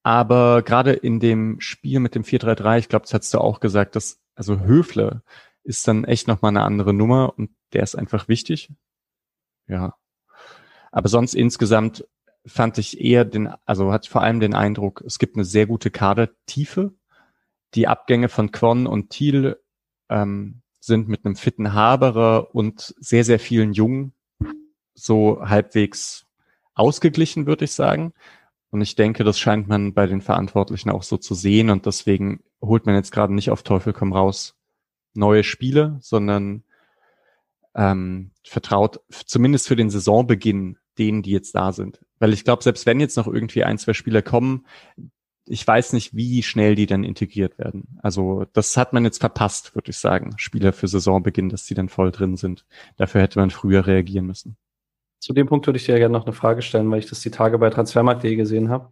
Aber 0.04 0.62
gerade 0.62 0.94
in 0.94 1.20
dem 1.20 1.60
Spiel 1.60 2.00
mit 2.00 2.16
dem 2.16 2.24
4-3-3, 2.24 2.80
ich 2.80 2.90
glaube, 2.90 3.04
das 3.04 3.14
hast 3.14 3.34
du 3.34 3.40
auch 3.40 3.60
gesagt, 3.60 3.96
dass 3.96 4.22
also 4.36 4.60
Höfle 4.62 5.24
ist 5.64 5.88
dann 5.88 6.06
echt 6.06 6.28
nochmal 6.28 6.50
eine 6.50 6.64
andere 6.64 6.94
Nummer 6.94 7.34
und 7.38 7.50
der 7.74 7.84
ist 7.84 7.96
einfach 7.96 8.28
wichtig. 8.28 8.72
Ja. 9.68 9.96
Aber 10.92 11.10
sonst 11.10 11.34
insgesamt 11.34 12.08
fand 12.46 12.78
ich 12.78 13.02
eher 13.02 13.26
den, 13.26 13.54
also 13.66 13.92
hatte 13.92 14.10
vor 14.10 14.22
allem 14.22 14.40
den 14.40 14.54
Eindruck, 14.54 15.04
es 15.06 15.20
gibt 15.20 15.36
eine 15.36 15.44
sehr 15.44 15.66
gute 15.66 15.92
Kadertiefe. 15.92 16.94
Die 17.78 17.88
Abgänge 17.88 18.28
von 18.28 18.52
Quon 18.52 18.88
und 18.88 19.12
Thiel 19.12 19.58
ähm, 20.10 20.62
sind 20.80 21.08
mit 21.08 21.24
einem 21.24 21.36
fitten 21.36 21.74
Haberer 21.74 22.56
und 22.56 22.96
sehr, 22.98 23.24
sehr 23.24 23.38
vielen 23.38 23.72
Jungen 23.72 24.14
so 24.96 25.40
halbwegs 25.42 26.26
ausgeglichen, 26.74 27.46
würde 27.46 27.66
ich 27.66 27.74
sagen. 27.74 28.14
Und 28.72 28.82
ich 28.82 28.96
denke, 28.96 29.24
das 29.24 29.40
scheint 29.40 29.68
man 29.68 29.94
bei 29.94 30.08
den 30.08 30.22
Verantwortlichen 30.22 30.90
auch 30.90 31.04
so 31.04 31.18
zu 31.18 31.36
sehen. 31.36 31.70
Und 31.70 31.86
deswegen 31.86 32.42
holt 32.64 32.88
man 32.88 32.96
jetzt 32.96 33.12
gerade 33.12 33.34
nicht 33.34 33.52
auf 33.52 33.62
Teufel 33.62 33.94
komm 33.94 34.12
raus 34.12 34.56
neue 35.14 35.44
Spiele, 35.44 36.00
sondern 36.02 36.64
ähm, 37.76 38.32
vertraut 38.44 39.02
zumindest 39.28 39.68
für 39.68 39.76
den 39.76 39.92
Saisonbeginn 39.92 40.80
denen, 40.98 41.22
die 41.22 41.32
jetzt 41.32 41.54
da 41.54 41.72
sind. 41.72 42.04
Weil 42.18 42.34
ich 42.34 42.44
glaube, 42.44 42.64
selbst 42.64 42.88
wenn 42.88 43.00
jetzt 43.00 43.18
noch 43.18 43.28
irgendwie 43.28 43.64
ein, 43.64 43.78
zwei 43.78 43.94
Spieler 43.94 44.24
kommen, 44.24 44.66
ich 45.48 45.66
weiß 45.66 45.94
nicht, 45.94 46.16
wie 46.16 46.44
schnell 46.44 46.76
die 46.76 46.86
dann 46.86 47.04
integriert 47.04 47.58
werden. 47.58 48.00
Also 48.02 48.46
das 48.54 48.78
hat 48.78 48.94
man 48.94 49.04
jetzt 49.06 49.20
verpasst, 49.20 49.76
würde 49.76 49.92
ich 49.92 49.98
sagen. 49.98 50.34
Spieler 50.38 50.74
für 50.74 50.88
Saisonbeginn, 50.88 51.50
dass 51.50 51.66
die 51.66 51.74
dann 51.74 51.90
voll 51.90 52.12
drin 52.12 52.36
sind. 52.36 52.66
Dafür 52.98 53.22
hätte 53.22 53.40
man 53.40 53.50
früher 53.50 53.88
reagieren 53.88 54.26
müssen. 54.26 54.58
Zu 55.20 55.34
dem 55.34 55.48
Punkt 55.48 55.66
würde 55.66 55.78
ich 55.78 55.86
dir 55.86 55.98
gerne 55.98 56.14
noch 56.14 56.26
eine 56.26 56.34
Frage 56.34 56.62
stellen, 56.62 56.90
weil 56.92 57.00
ich 57.00 57.10
das 57.10 57.22
die 57.22 57.32
Tage 57.32 57.58
bei 57.58 57.70
Transfermarkt.de 57.70 58.36
gesehen 58.36 58.70
habe. 58.70 58.92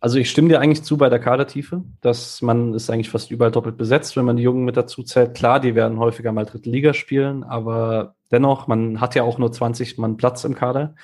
Also 0.00 0.18
ich 0.18 0.30
stimme 0.30 0.48
dir 0.48 0.60
eigentlich 0.60 0.82
zu 0.82 0.98
bei 0.98 1.08
der 1.08 1.18
Kadertiefe, 1.18 1.82
dass 2.00 2.42
man 2.42 2.74
ist 2.74 2.90
eigentlich 2.90 3.08
fast 3.08 3.30
überall 3.30 3.50
doppelt 3.50 3.76
besetzt, 3.76 4.16
wenn 4.16 4.24
man 4.24 4.36
die 4.36 4.42
Jungen 4.42 4.64
mit 4.64 4.76
dazu 4.76 5.02
zählt. 5.02 5.34
Klar, 5.34 5.60
die 5.60 5.74
werden 5.74 5.98
häufiger 5.98 6.32
mal 6.32 6.44
dritte 6.44 6.68
Liga 6.68 6.92
spielen, 6.92 7.44
aber 7.44 8.14
dennoch, 8.30 8.66
man 8.66 9.00
hat 9.00 9.14
ja 9.14 9.22
auch 9.22 9.38
nur 9.38 9.52
20 9.52 9.98
Mann 9.98 10.16
Platz 10.16 10.44
im 10.44 10.54
Kader. 10.54 10.94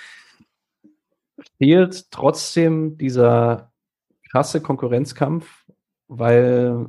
Fehlt 1.58 2.10
trotzdem 2.10 2.98
dieser 2.98 3.71
krasse 4.32 4.62
Konkurrenzkampf, 4.62 5.66
weil 6.08 6.86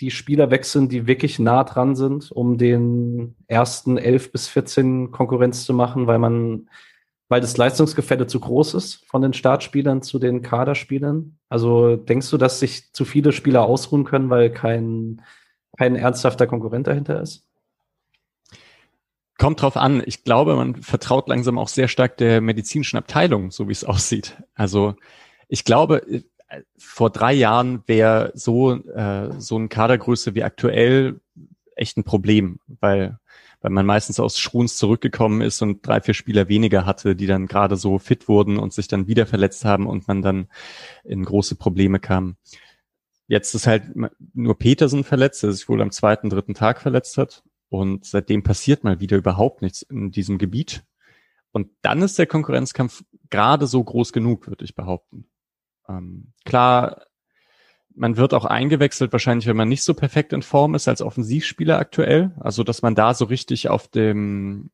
die 0.00 0.10
Spieler 0.10 0.50
wechseln, 0.50 0.88
die 0.88 1.06
wirklich 1.06 1.38
nah 1.38 1.64
dran 1.64 1.96
sind, 1.96 2.30
um 2.30 2.58
den 2.58 3.36
ersten 3.46 3.96
11 3.96 4.32
bis 4.32 4.48
14 4.48 5.10
Konkurrenz 5.10 5.64
zu 5.64 5.72
machen, 5.72 6.06
weil 6.06 6.18
man, 6.18 6.68
weil 7.28 7.40
das 7.40 7.56
Leistungsgefälle 7.56 8.26
zu 8.26 8.40
groß 8.40 8.74
ist 8.74 9.06
von 9.06 9.22
den 9.22 9.32
Startspielern 9.32 10.02
zu 10.02 10.18
den 10.18 10.42
Kaderspielern. 10.42 11.38
Also 11.48 11.96
denkst 11.96 12.28
du, 12.30 12.36
dass 12.36 12.60
sich 12.60 12.92
zu 12.92 13.04
viele 13.04 13.32
Spieler 13.32 13.62
ausruhen 13.62 14.04
können, 14.04 14.28
weil 14.28 14.50
kein, 14.50 15.22
kein 15.78 15.96
ernsthafter 15.96 16.46
Konkurrent 16.46 16.88
dahinter 16.88 17.22
ist? 17.22 17.48
Kommt 19.38 19.62
drauf 19.62 19.76
an. 19.76 20.02
Ich 20.06 20.24
glaube, 20.24 20.56
man 20.56 20.82
vertraut 20.82 21.28
langsam 21.28 21.58
auch 21.58 21.68
sehr 21.68 21.88
stark 21.88 22.18
der 22.18 22.40
medizinischen 22.40 22.98
Abteilung, 22.98 23.50
so 23.50 23.68
wie 23.68 23.72
es 23.72 23.84
aussieht. 23.84 24.42
Also 24.54 24.94
ich 25.48 25.64
glaube, 25.64 26.02
vor 26.76 27.10
drei 27.10 27.32
Jahren 27.32 27.82
wäre 27.86 28.32
so, 28.34 28.74
äh, 28.74 29.30
so 29.38 29.56
eine 29.56 29.68
Kadergröße 29.68 30.34
wie 30.34 30.42
aktuell 30.42 31.20
echt 31.76 31.96
ein 31.96 32.04
Problem, 32.04 32.60
weil, 32.66 33.18
weil 33.60 33.70
man 33.70 33.86
meistens 33.86 34.20
aus 34.20 34.38
Schruns 34.38 34.76
zurückgekommen 34.76 35.40
ist 35.40 35.62
und 35.62 35.86
drei, 35.86 36.00
vier 36.00 36.14
Spieler 36.14 36.48
weniger 36.48 36.86
hatte, 36.86 37.16
die 37.16 37.26
dann 37.26 37.46
gerade 37.46 37.76
so 37.76 37.98
fit 37.98 38.28
wurden 38.28 38.58
und 38.58 38.72
sich 38.72 38.88
dann 38.88 39.06
wieder 39.06 39.26
verletzt 39.26 39.64
haben 39.64 39.86
und 39.86 40.06
man 40.06 40.22
dann 40.22 40.48
in 41.04 41.24
große 41.24 41.56
Probleme 41.56 41.98
kam. 41.98 42.36
Jetzt 43.26 43.54
ist 43.54 43.66
halt 43.66 43.84
nur 44.34 44.58
Petersen 44.58 45.02
verletzt, 45.02 45.42
der 45.42 45.52
sich 45.52 45.68
wohl 45.68 45.80
am 45.80 45.90
zweiten, 45.90 46.28
dritten 46.28 46.54
Tag 46.54 46.80
verletzt 46.80 47.16
hat. 47.16 47.42
Und 47.70 48.04
seitdem 48.04 48.42
passiert 48.42 48.84
mal 48.84 49.00
wieder 49.00 49.16
überhaupt 49.16 49.62
nichts 49.62 49.82
in 49.82 50.10
diesem 50.10 50.38
Gebiet. 50.38 50.84
Und 51.50 51.70
dann 51.82 52.02
ist 52.02 52.18
der 52.18 52.26
Konkurrenzkampf 52.26 53.02
gerade 53.30 53.66
so 53.66 53.82
groß 53.82 54.12
genug, 54.12 54.46
würde 54.46 54.64
ich 54.64 54.74
behaupten. 54.74 55.26
Ähm, 55.88 56.32
klar, 56.44 57.06
man 57.94 58.16
wird 58.16 58.34
auch 58.34 58.44
eingewechselt, 58.44 59.12
wahrscheinlich, 59.12 59.46
wenn 59.46 59.56
man 59.56 59.68
nicht 59.68 59.84
so 59.84 59.94
perfekt 59.94 60.32
in 60.32 60.42
Form 60.42 60.74
ist 60.74 60.88
als 60.88 61.02
Offensivspieler 61.02 61.78
aktuell. 61.78 62.32
Also, 62.40 62.64
dass 62.64 62.82
man 62.82 62.94
da 62.94 63.14
so 63.14 63.26
richtig 63.26 63.68
auf 63.68 63.88
dem, 63.88 64.70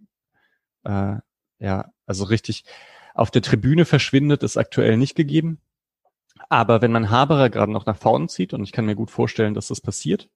äh, 0.85 1.17
ja, 1.59 1.93
also 2.07 2.25
richtig 2.25 2.65
auf 3.15 3.31
der 3.31 3.43
Tribüne 3.43 3.85
verschwindet, 3.85 4.43
ist 4.43 4.57
aktuell 4.57 4.97
nicht 4.97 5.15
gegeben. 5.15 5.61
Aber 6.49 6.81
wenn 6.83 6.93
man 6.93 7.11
Haberer 7.11 7.51
gerade 7.51 7.73
noch 7.73 7.87
nach 7.87 7.97
vorne 7.97 8.29
zieht, 8.29 8.55
und 8.55 8.65
ich 8.65 8.73
kann 8.73 8.87
mir 8.87 8.97
gut 8.97 9.11
vorstellen, 9.11 9.55
dass 9.55 9.69
das 9.69 9.81
passiert, 9.81 10.29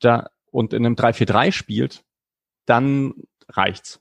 da 0.00 0.30
und 0.50 0.72
in 0.72 0.84
einem 0.84 0.96
3-4-3 0.96 1.52
spielt, 1.52 2.04
dann 2.66 3.14
reicht's. 3.48 4.00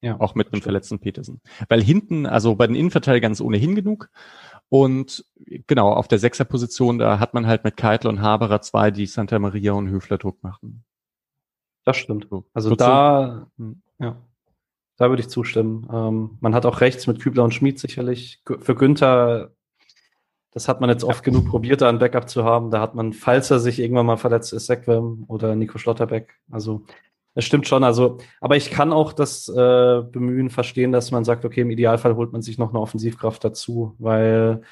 Ja, 0.00 0.18
auch 0.18 0.34
mit 0.34 0.52
einem 0.52 0.62
verletzten 0.62 0.98
Petersen. 0.98 1.40
Weil 1.68 1.80
hinten, 1.80 2.26
also 2.26 2.56
bei 2.56 2.66
den 2.66 2.74
Innenverteidigern 2.74 3.32
ist 3.32 3.40
ohnehin 3.40 3.76
genug. 3.76 4.10
Und 4.72 5.26
genau, 5.66 5.92
auf 5.92 6.08
der 6.08 6.18
Sechserposition, 6.18 6.98
da 6.98 7.18
hat 7.18 7.34
man 7.34 7.46
halt 7.46 7.62
mit 7.62 7.76
Keitel 7.76 8.08
und 8.08 8.22
Haberer 8.22 8.62
zwei, 8.62 8.90
die 8.90 9.04
Santa 9.04 9.38
Maria 9.38 9.72
und 9.72 9.90
Höfler 9.90 10.16
Druck 10.16 10.42
machen. 10.42 10.82
Das 11.84 11.98
stimmt. 11.98 12.26
Also 12.54 12.70
Wozu? 12.70 12.76
da, 12.76 13.50
ja, 13.98 14.16
da 14.96 15.08
würde 15.10 15.20
ich 15.20 15.28
zustimmen. 15.28 15.86
Ähm, 15.92 16.38
man 16.40 16.54
hat 16.54 16.64
auch 16.64 16.80
rechts 16.80 17.06
mit 17.06 17.20
Kübler 17.20 17.44
und 17.44 17.52
Schmid 17.52 17.78
sicherlich. 17.80 18.42
Für 18.46 18.74
Günther, 18.74 19.50
das 20.52 20.68
hat 20.68 20.80
man 20.80 20.88
jetzt 20.88 21.04
oft 21.04 21.26
ja. 21.26 21.32
genug 21.32 21.50
probiert, 21.50 21.82
da 21.82 21.90
ein 21.90 21.98
Backup 21.98 22.30
zu 22.30 22.44
haben. 22.44 22.70
Da 22.70 22.80
hat 22.80 22.94
man, 22.94 23.12
falls 23.12 23.50
er 23.50 23.60
sich 23.60 23.78
irgendwann 23.78 24.06
mal 24.06 24.16
verletzt 24.16 24.54
ist, 24.54 24.68
Sequem 24.68 25.26
oder 25.28 25.54
Nico 25.54 25.76
Schlotterbeck. 25.76 26.40
Also 26.50 26.86
das 27.34 27.44
stimmt 27.44 27.66
schon. 27.66 27.84
Also, 27.84 28.18
aber 28.40 28.56
ich 28.56 28.70
kann 28.70 28.92
auch 28.92 29.12
das 29.12 29.48
äh, 29.48 30.02
Bemühen 30.02 30.50
verstehen, 30.50 30.92
dass 30.92 31.10
man 31.10 31.24
sagt, 31.24 31.44
okay, 31.44 31.62
im 31.62 31.70
Idealfall 31.70 32.16
holt 32.16 32.32
man 32.32 32.42
sich 32.42 32.58
noch 32.58 32.70
eine 32.70 32.80
Offensivkraft 32.80 33.42
dazu, 33.44 33.94
weil 33.98 34.62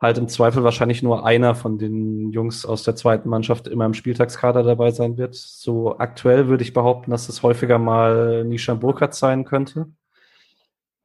halt 0.00 0.18
im 0.18 0.28
Zweifel 0.28 0.62
wahrscheinlich 0.62 1.02
nur 1.02 1.24
einer 1.26 1.54
von 1.54 1.78
den 1.78 2.30
Jungs 2.30 2.66
aus 2.66 2.82
der 2.82 2.96
zweiten 2.96 3.28
Mannschaft 3.28 3.66
immer 3.66 3.86
im 3.86 3.94
Spieltagskader 3.94 4.62
dabei 4.62 4.90
sein 4.90 5.16
wird. 5.16 5.34
So 5.34 5.98
aktuell 5.98 6.48
würde 6.48 6.64
ich 6.64 6.74
behaupten, 6.74 7.10
dass 7.10 7.28
es 7.28 7.42
häufiger 7.42 7.78
mal 7.78 8.44
Nishan 8.44 8.80
Burkhardt 8.80 9.14
sein 9.14 9.44
könnte. 9.44 9.86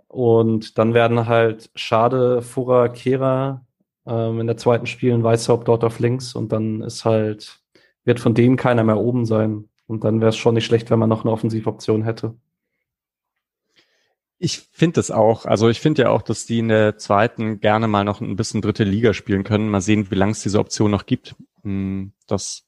Und 0.07 0.77
dann 0.77 0.93
werden 0.93 1.27
halt 1.27 1.69
Schade, 1.75 2.41
Furrer, 2.41 2.89
Kehrer 2.89 3.65
ähm, 4.05 4.41
in 4.41 4.47
der 4.47 4.57
zweiten 4.57 4.85
spielen, 4.85 5.23
Weißhaupt 5.23 5.67
dort 5.67 5.85
auf 5.85 5.99
links 5.99 6.35
und 6.35 6.51
dann 6.51 6.81
ist 6.81 7.05
halt, 7.05 7.61
wird 8.03 8.19
von 8.19 8.33
denen 8.33 8.57
keiner 8.57 8.83
mehr 8.83 8.97
oben 8.97 9.25
sein. 9.25 9.69
Und 9.91 10.05
dann 10.05 10.21
wäre 10.21 10.29
es 10.29 10.37
schon 10.37 10.53
nicht 10.53 10.65
schlecht, 10.65 10.89
wenn 10.89 10.99
man 10.99 11.09
noch 11.09 11.25
eine 11.25 11.33
Offensivoption 11.33 12.03
hätte. 12.03 12.33
Ich 14.37 14.59
finde 14.71 14.93
das 14.93 15.11
auch. 15.11 15.45
Also 15.45 15.67
ich 15.67 15.81
finde 15.81 16.03
ja 16.03 16.09
auch, 16.11 16.21
dass 16.21 16.45
die 16.45 16.59
in 16.59 16.69
der 16.69 16.97
zweiten 16.97 17.59
gerne 17.59 17.89
mal 17.89 18.05
noch 18.05 18.21
ein 18.21 18.37
bisschen 18.37 18.61
dritte 18.61 18.85
Liga 18.85 19.13
spielen 19.13 19.43
können. 19.43 19.67
Mal 19.67 19.81
sehen, 19.81 20.09
wie 20.09 20.15
lange 20.15 20.31
es 20.31 20.43
diese 20.43 20.59
Option 20.59 20.91
noch 20.91 21.05
gibt. 21.05 21.35
Hm, 21.63 22.13
das 22.25 22.65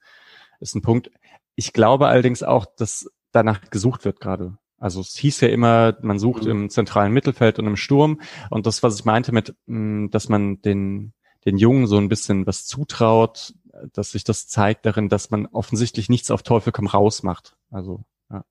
ist 0.60 0.76
ein 0.76 0.82
Punkt. 0.82 1.12
Ich 1.56 1.72
glaube 1.72 2.10
allerdings 2.10 2.44
auch, 2.44 2.66
dass 2.66 3.10
danach 3.32 3.70
gesucht 3.70 4.04
wird 4.04 4.20
gerade. 4.20 4.58
Also 4.78 5.00
es 5.00 5.16
hieß 5.16 5.40
ja 5.40 5.48
immer, 5.48 5.98
man 6.02 6.20
sucht 6.20 6.44
mhm. 6.44 6.52
im 6.52 6.70
zentralen 6.70 7.14
Mittelfeld 7.14 7.58
und 7.58 7.68
im 7.68 7.78
Sturm. 7.78 8.20
Und 8.50 8.66
das, 8.66 8.84
was 8.84 9.00
ich 9.00 9.06
meinte 9.06 9.32
mit, 9.32 9.56
hm, 9.66 10.10
dass 10.12 10.28
man 10.28 10.62
den 10.62 11.14
den 11.46 11.58
Jungen 11.58 11.88
so 11.88 11.98
ein 11.98 12.10
bisschen 12.10 12.48
was 12.48 12.66
zutraut, 12.66 13.54
dass 13.94 14.12
sich 14.12 14.24
das 14.24 14.48
zeigt 14.48 14.86
darin, 14.86 15.10
dass 15.10 15.30
man 15.30 15.46
offensichtlich 15.48 16.10
nichts 16.10 16.32
auf 16.32 16.44
Teufel 16.44 16.72
komm 16.72 16.88
raus 16.88 17.24
macht. 17.24 17.56
Also, 17.72 18.04
ja. 18.30 18.46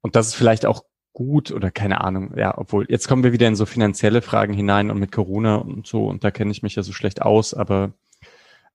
Und 0.00 0.16
das 0.16 0.28
ist 0.28 0.34
vielleicht 0.34 0.66
auch 0.66 0.84
gut 1.12 1.50
oder 1.50 1.70
keine 1.70 2.00
Ahnung, 2.02 2.36
ja, 2.36 2.56
obwohl 2.56 2.86
jetzt 2.88 3.08
kommen 3.08 3.24
wir 3.24 3.32
wieder 3.32 3.48
in 3.48 3.56
so 3.56 3.66
finanzielle 3.66 4.22
Fragen 4.22 4.54
hinein 4.54 4.90
und 4.90 5.00
mit 5.00 5.10
Corona 5.10 5.56
und 5.56 5.86
so, 5.86 6.06
und 6.06 6.22
da 6.22 6.30
kenne 6.30 6.52
ich 6.52 6.62
mich 6.62 6.76
ja 6.76 6.84
so 6.84 6.92
schlecht 6.92 7.22
aus, 7.22 7.54
aber 7.54 7.92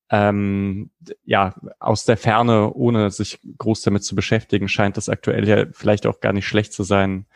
ähm, 0.10 0.92
ja, 1.24 1.56
aus 1.80 2.04
der 2.04 2.18
Ferne, 2.18 2.74
ohne 2.74 3.12
sich 3.12 3.40
groß 3.58 3.82
damit 3.84 4.04
zu 4.04 4.14
beschäftigen, 4.16 4.68
scheint 4.68 4.98
das 4.98 5.08
aktuell 5.08 5.48
ja 5.48 5.66
vielleicht 5.72 6.06
auch 6.06 6.20
gar 6.20 6.34
nicht 6.34 6.46
schlecht 6.46 6.74
zu 6.74 6.84
sein, 6.84 7.28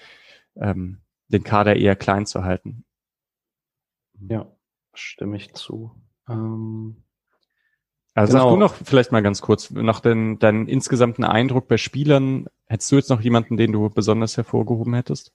ähm, 0.58 1.00
den 1.30 1.44
Kader 1.44 1.78
eher 1.78 1.96
klein 1.96 2.26
zu 2.26 2.44
halten. 2.44 2.84
Ja, 4.20 4.52
stimme 4.94 5.38
ich 5.38 5.54
zu. 5.54 5.92
Ähm, 6.28 7.04
also 8.18 8.34
genau. 8.34 8.44
sag 8.46 8.50
du 8.50 8.58
noch 8.58 8.74
vielleicht 8.74 9.12
mal 9.12 9.22
ganz 9.22 9.42
kurz 9.42 9.70
nach 9.70 10.00
den, 10.00 10.40
deinen 10.40 10.68
insgesamten 10.68 11.24
Eindruck 11.24 11.68
bei 11.68 11.78
Spielern. 11.78 12.48
Hättest 12.66 12.92
du 12.92 12.96
jetzt 12.96 13.10
noch 13.12 13.22
jemanden, 13.22 13.58
den 13.58 13.72
du 13.72 13.90
besonders 13.90 14.38
hervorgehoben 14.38 14.96
hättest? 14.96 15.34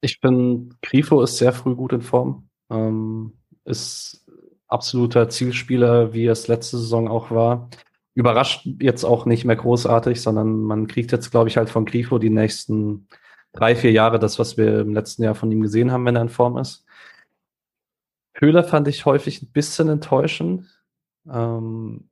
Ich 0.00 0.20
bin, 0.20 0.74
Grifo 0.82 1.22
ist 1.22 1.36
sehr 1.36 1.52
früh 1.52 1.76
gut 1.76 1.92
in 1.92 2.02
Form. 2.02 2.48
Ähm, 2.70 3.34
ist 3.64 4.26
absoluter 4.66 5.28
Zielspieler, 5.28 6.12
wie 6.12 6.26
es 6.26 6.48
letzte 6.48 6.78
Saison 6.78 7.06
auch 7.06 7.30
war. 7.30 7.68
Überrascht 8.14 8.66
jetzt 8.80 9.04
auch 9.04 9.24
nicht 9.24 9.44
mehr 9.44 9.54
großartig, 9.54 10.20
sondern 10.20 10.62
man 10.62 10.88
kriegt 10.88 11.12
jetzt, 11.12 11.30
glaube 11.30 11.50
ich, 11.50 11.56
halt 11.56 11.70
von 11.70 11.84
Grifo 11.84 12.18
die 12.18 12.30
nächsten 12.30 13.06
drei, 13.52 13.76
vier 13.76 13.92
Jahre 13.92 14.18
das, 14.18 14.40
was 14.40 14.56
wir 14.56 14.80
im 14.80 14.92
letzten 14.92 15.22
Jahr 15.22 15.36
von 15.36 15.52
ihm 15.52 15.62
gesehen 15.62 15.92
haben, 15.92 16.04
wenn 16.04 16.16
er 16.16 16.22
in 16.22 16.28
Form 16.30 16.58
ist. 16.58 16.84
Höhler 18.34 18.64
fand 18.64 18.88
ich 18.88 19.06
häufig 19.06 19.40
ein 19.42 19.52
bisschen 19.52 19.88
enttäuschend. 19.88 20.66
Ähm, 21.30 22.08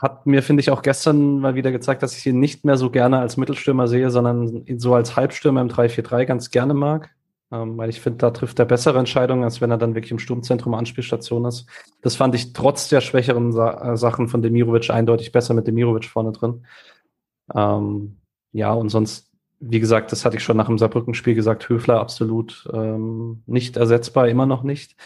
hat 0.00 0.26
mir, 0.26 0.42
finde 0.42 0.60
ich, 0.60 0.70
auch 0.70 0.82
gestern 0.82 1.38
mal 1.38 1.54
wieder 1.54 1.72
gezeigt, 1.72 2.02
dass 2.02 2.16
ich 2.16 2.26
ihn 2.26 2.40
nicht 2.40 2.64
mehr 2.64 2.76
so 2.76 2.90
gerne 2.90 3.18
als 3.18 3.36
Mittelstürmer 3.36 3.88
sehe, 3.88 4.10
sondern 4.10 4.64
ihn 4.66 4.80
so 4.80 4.94
als 4.94 5.16
Halbstürmer 5.16 5.60
im 5.60 5.68
3-4-3 5.68 6.24
ganz 6.24 6.50
gerne 6.50 6.74
mag. 6.74 7.14
Ähm, 7.52 7.76
weil 7.76 7.90
ich 7.90 8.00
finde, 8.00 8.18
da 8.18 8.30
trifft 8.30 8.58
er 8.58 8.64
bessere 8.64 8.98
Entscheidungen, 8.98 9.44
als 9.44 9.60
wenn 9.60 9.70
er 9.70 9.78
dann 9.78 9.94
wirklich 9.94 10.10
im 10.10 10.18
Sturmzentrum 10.18 10.74
Anspielstation 10.74 11.44
ist. 11.44 11.66
Das 12.00 12.16
fand 12.16 12.34
ich 12.34 12.52
trotz 12.52 12.88
der 12.88 13.00
schwächeren 13.00 13.52
Sa 13.52 13.92
äh, 13.92 13.96
Sachen 13.96 14.28
von 14.28 14.42
Demirovic 14.42 14.90
eindeutig 14.90 15.30
besser 15.30 15.54
mit 15.54 15.66
Demirovic 15.66 16.06
vorne 16.06 16.32
drin. 16.32 16.66
Ähm, 17.54 18.16
ja, 18.52 18.72
und 18.72 18.88
sonst, 18.88 19.30
wie 19.60 19.80
gesagt, 19.80 20.10
das 20.10 20.24
hatte 20.24 20.36
ich 20.36 20.42
schon 20.42 20.56
nach 20.56 20.66
dem 20.66 20.78
Saarbrücken-Spiel 20.78 21.34
gesagt, 21.34 21.68
Höfler 21.68 22.00
absolut 22.00 22.68
ähm, 22.72 23.42
nicht 23.46 23.76
ersetzbar, 23.76 24.28
immer 24.28 24.46
noch 24.46 24.62
nicht 24.62 24.96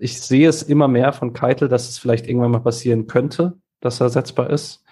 ich 0.00 0.20
sehe 0.22 0.48
es 0.48 0.62
immer 0.62 0.88
mehr 0.88 1.12
von 1.12 1.34
Keitel, 1.34 1.68
dass 1.68 1.88
es 1.88 1.98
vielleicht 1.98 2.26
irgendwann 2.26 2.50
mal 2.50 2.60
passieren 2.60 3.06
könnte, 3.06 3.58
dass 3.80 4.00
er 4.00 4.04
ersetzbar 4.04 4.48
ist. 4.48 4.82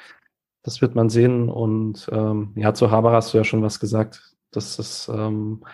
Das 0.62 0.82
wird 0.82 0.94
man 0.94 1.08
sehen. 1.08 1.48
Und 1.48 2.08
ähm, 2.12 2.52
ja, 2.56 2.74
zu 2.74 2.90
Haber 2.90 3.12
hast 3.12 3.32
du 3.32 3.38
ja 3.38 3.44
schon 3.44 3.62
was 3.62 3.80
gesagt. 3.80 4.36
Das 4.50 4.78
ist, 4.78 5.08
ähm, 5.08 5.64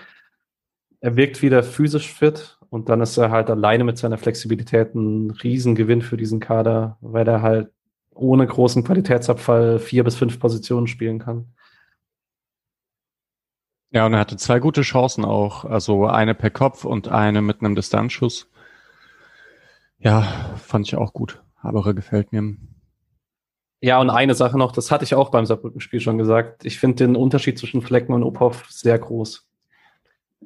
er 1.00 1.16
wirkt 1.16 1.42
wieder 1.42 1.64
physisch 1.64 2.12
fit 2.12 2.58
und 2.70 2.88
dann 2.88 3.00
ist 3.00 3.16
er 3.16 3.32
halt 3.32 3.50
alleine 3.50 3.82
mit 3.82 3.98
seiner 3.98 4.18
Flexibilität 4.18 4.94
ein 4.94 5.32
Riesengewinn 5.32 6.02
für 6.02 6.16
diesen 6.16 6.38
Kader, 6.38 6.96
weil 7.00 7.26
er 7.26 7.42
halt 7.42 7.72
ohne 8.14 8.46
großen 8.46 8.84
Qualitätsabfall 8.84 9.80
vier 9.80 10.04
bis 10.04 10.14
fünf 10.14 10.38
Positionen 10.38 10.86
spielen 10.86 11.18
kann. 11.18 11.52
Ja, 13.90 14.06
und 14.06 14.12
er 14.12 14.20
hatte 14.20 14.36
zwei 14.36 14.60
gute 14.60 14.82
Chancen 14.82 15.24
auch. 15.24 15.64
Also 15.64 16.06
eine 16.06 16.34
per 16.36 16.50
Kopf 16.50 16.84
und 16.84 17.08
eine 17.08 17.42
mit 17.42 17.60
einem 17.60 17.74
Distanzschuss. 17.74 18.48
Ja, 20.04 20.20
fand 20.56 20.86
ich 20.86 20.96
auch 20.96 21.14
gut. 21.14 21.42
Haberer 21.62 21.94
gefällt 21.94 22.30
mir. 22.30 22.56
Ja, 23.80 24.00
und 24.00 24.10
eine 24.10 24.34
Sache 24.34 24.58
noch, 24.58 24.72
das 24.72 24.90
hatte 24.90 25.04
ich 25.04 25.14
auch 25.14 25.30
beim 25.30 25.46
Saarbrücken-Spiel 25.46 26.00
schon 26.00 26.18
gesagt. 26.18 26.64
Ich 26.64 26.78
finde 26.78 27.06
den 27.06 27.16
Unterschied 27.16 27.58
zwischen 27.58 27.82
Flecken 27.82 28.12
und 28.12 28.22
Ophoff 28.22 28.66
sehr 28.70 28.98
groß. 28.98 29.48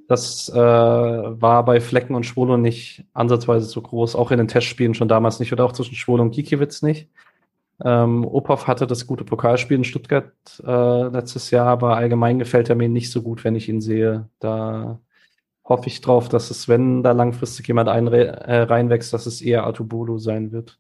Das 0.07 0.49
äh, 0.49 0.57
war 0.57 1.65
bei 1.65 1.81
Flecken 1.81 2.15
und 2.15 2.25
Schwolo 2.25 2.57
nicht 2.57 3.05
ansatzweise 3.13 3.67
so 3.67 3.83
groß, 3.83 4.15
auch 4.15 4.31
in 4.31 4.39
den 4.39 4.49
Testspielen 4.49 4.95
schon 4.95 5.09
damals 5.09 5.41
nicht 5.41 5.53
oder 5.53 5.65
auch 5.65 5.73
zwischen 5.73 5.97
Schwolo 5.97 6.23
und 6.23 6.31
Gikiewicz 6.31 6.83
nicht. 6.83 7.11
Ähm, 7.85 8.25
Ophoff 8.25 8.67
hatte 8.67 8.87
das 8.87 9.07
gute 9.07 9.25
Pokalspiel 9.25 9.79
in 9.79 9.85
Stuttgart 9.85 10.33
äh, 10.65 11.03
letztes 11.09 11.51
Jahr, 11.51 11.67
aber 11.67 11.97
allgemein 11.97 12.39
gefällt 12.39 12.71
er 12.71 12.77
mir 12.77 12.89
nicht 12.89 13.11
so 13.11 13.23
gut, 13.23 13.45
wenn 13.45 13.57
ich 13.57 13.69
ihn 13.69 13.81
sehe. 13.81 14.29
Da 14.41 15.01
hoffe 15.69 15.89
ich 15.89 16.01
drauf, 16.01 16.29
dass 16.29 16.51
es, 16.51 16.67
wenn 16.67 17.03
da 17.03 17.13
langfristig 17.13 17.69
jemand 17.69 17.89
ein, 17.89 18.07
äh, 18.09 18.61
reinwächst, 18.61 19.13
dass 19.13 19.27
es 19.27 19.43
eher 19.43 19.67
Atubolo 19.67 20.19
sein 20.19 20.51
wird. 20.51 20.79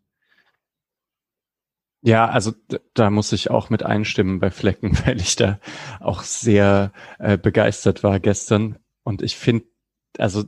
Ja, 2.00 2.28
also 2.28 2.52
da 2.94 3.10
muss 3.10 3.32
ich 3.32 3.50
auch 3.50 3.70
mit 3.70 3.82
einstimmen 3.82 4.38
bei 4.40 4.50
Flecken, 4.50 4.96
weil 5.06 5.20
ich 5.20 5.36
da 5.36 5.58
auch 6.00 6.22
sehr 6.22 6.92
äh, 7.18 7.36
begeistert 7.36 8.02
war 8.02 8.18
gestern. 8.18 8.78
Und 9.02 9.22
ich 9.22 9.36
finde, 9.36 9.66
also 10.16 10.44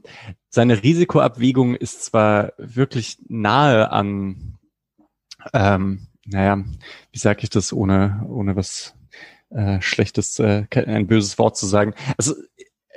seine 0.49 0.83
Risikoabwägung 0.83 1.75
ist 1.75 2.05
zwar 2.05 2.53
wirklich 2.57 3.19
nahe 3.29 3.91
an, 3.91 4.59
ähm, 5.53 6.09
naja, 6.25 6.65
wie 7.13 7.19
sage 7.19 7.41
ich 7.43 7.51
das, 7.51 7.73
ohne, 7.73 8.25
ohne 8.29 8.57
was 8.57 8.95
äh, 9.51 9.81
Schlechtes, 9.81 10.39
äh, 10.39 10.67
ein 10.73 11.07
böses 11.09 11.39
Wort 11.39 11.57
zu 11.57 11.67
sagen. 11.67 11.95
Also 12.17 12.35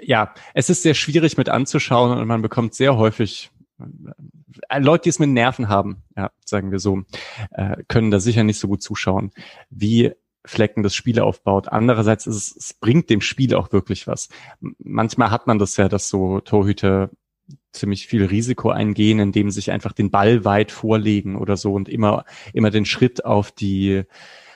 ja, 0.05 0.33
es 0.53 0.69
ist 0.69 0.83
sehr 0.83 0.93
schwierig 0.93 1.37
mit 1.37 1.49
anzuschauen 1.49 2.17
und 2.17 2.27
man 2.27 2.41
bekommt 2.41 2.73
sehr 2.73 2.97
häufig 2.97 3.51
äh, 3.79 4.79
Leute, 4.79 5.03
die 5.03 5.09
es 5.09 5.19
mit 5.19 5.29
Nerven 5.29 5.69
haben, 5.69 6.03
ja, 6.15 6.31
sagen 6.45 6.71
wir 6.71 6.79
so, 6.79 7.03
äh, 7.51 7.77
können 7.87 8.11
da 8.11 8.19
sicher 8.19 8.43
nicht 8.43 8.59
so 8.59 8.67
gut 8.67 8.81
zuschauen, 8.81 9.31
wie 9.69 10.13
Flecken 10.45 10.83
das 10.83 10.93
Spiel 10.93 11.19
aufbaut. 11.19 11.69
Andererseits 11.69 12.27
ist 12.27 12.35
es, 12.35 12.55
es 12.55 12.73
bringt 12.73 13.09
dem 13.09 13.21
Spiel 13.21 13.55
auch 13.55 13.71
wirklich 13.71 14.07
was. 14.07 14.27
Manchmal 14.77 15.31
hat 15.31 15.47
man 15.47 15.57
das 15.57 15.77
ja, 15.77 15.87
dass 15.87 16.09
so 16.09 16.41
Torhüter 16.41 17.09
ziemlich 17.71 18.07
viel 18.07 18.25
Risiko 18.25 18.69
eingehen, 18.69 19.19
indem 19.19 19.49
sie 19.49 19.55
sich 19.55 19.71
einfach 19.71 19.93
den 19.93 20.11
Ball 20.11 20.45
weit 20.45 20.71
vorlegen 20.71 21.35
oder 21.37 21.57
so 21.57 21.73
und 21.73 21.89
immer, 21.89 22.25
immer 22.53 22.71
den 22.71 22.85
Schritt 22.85 23.25
auf 23.25 23.51
die, 23.51 24.03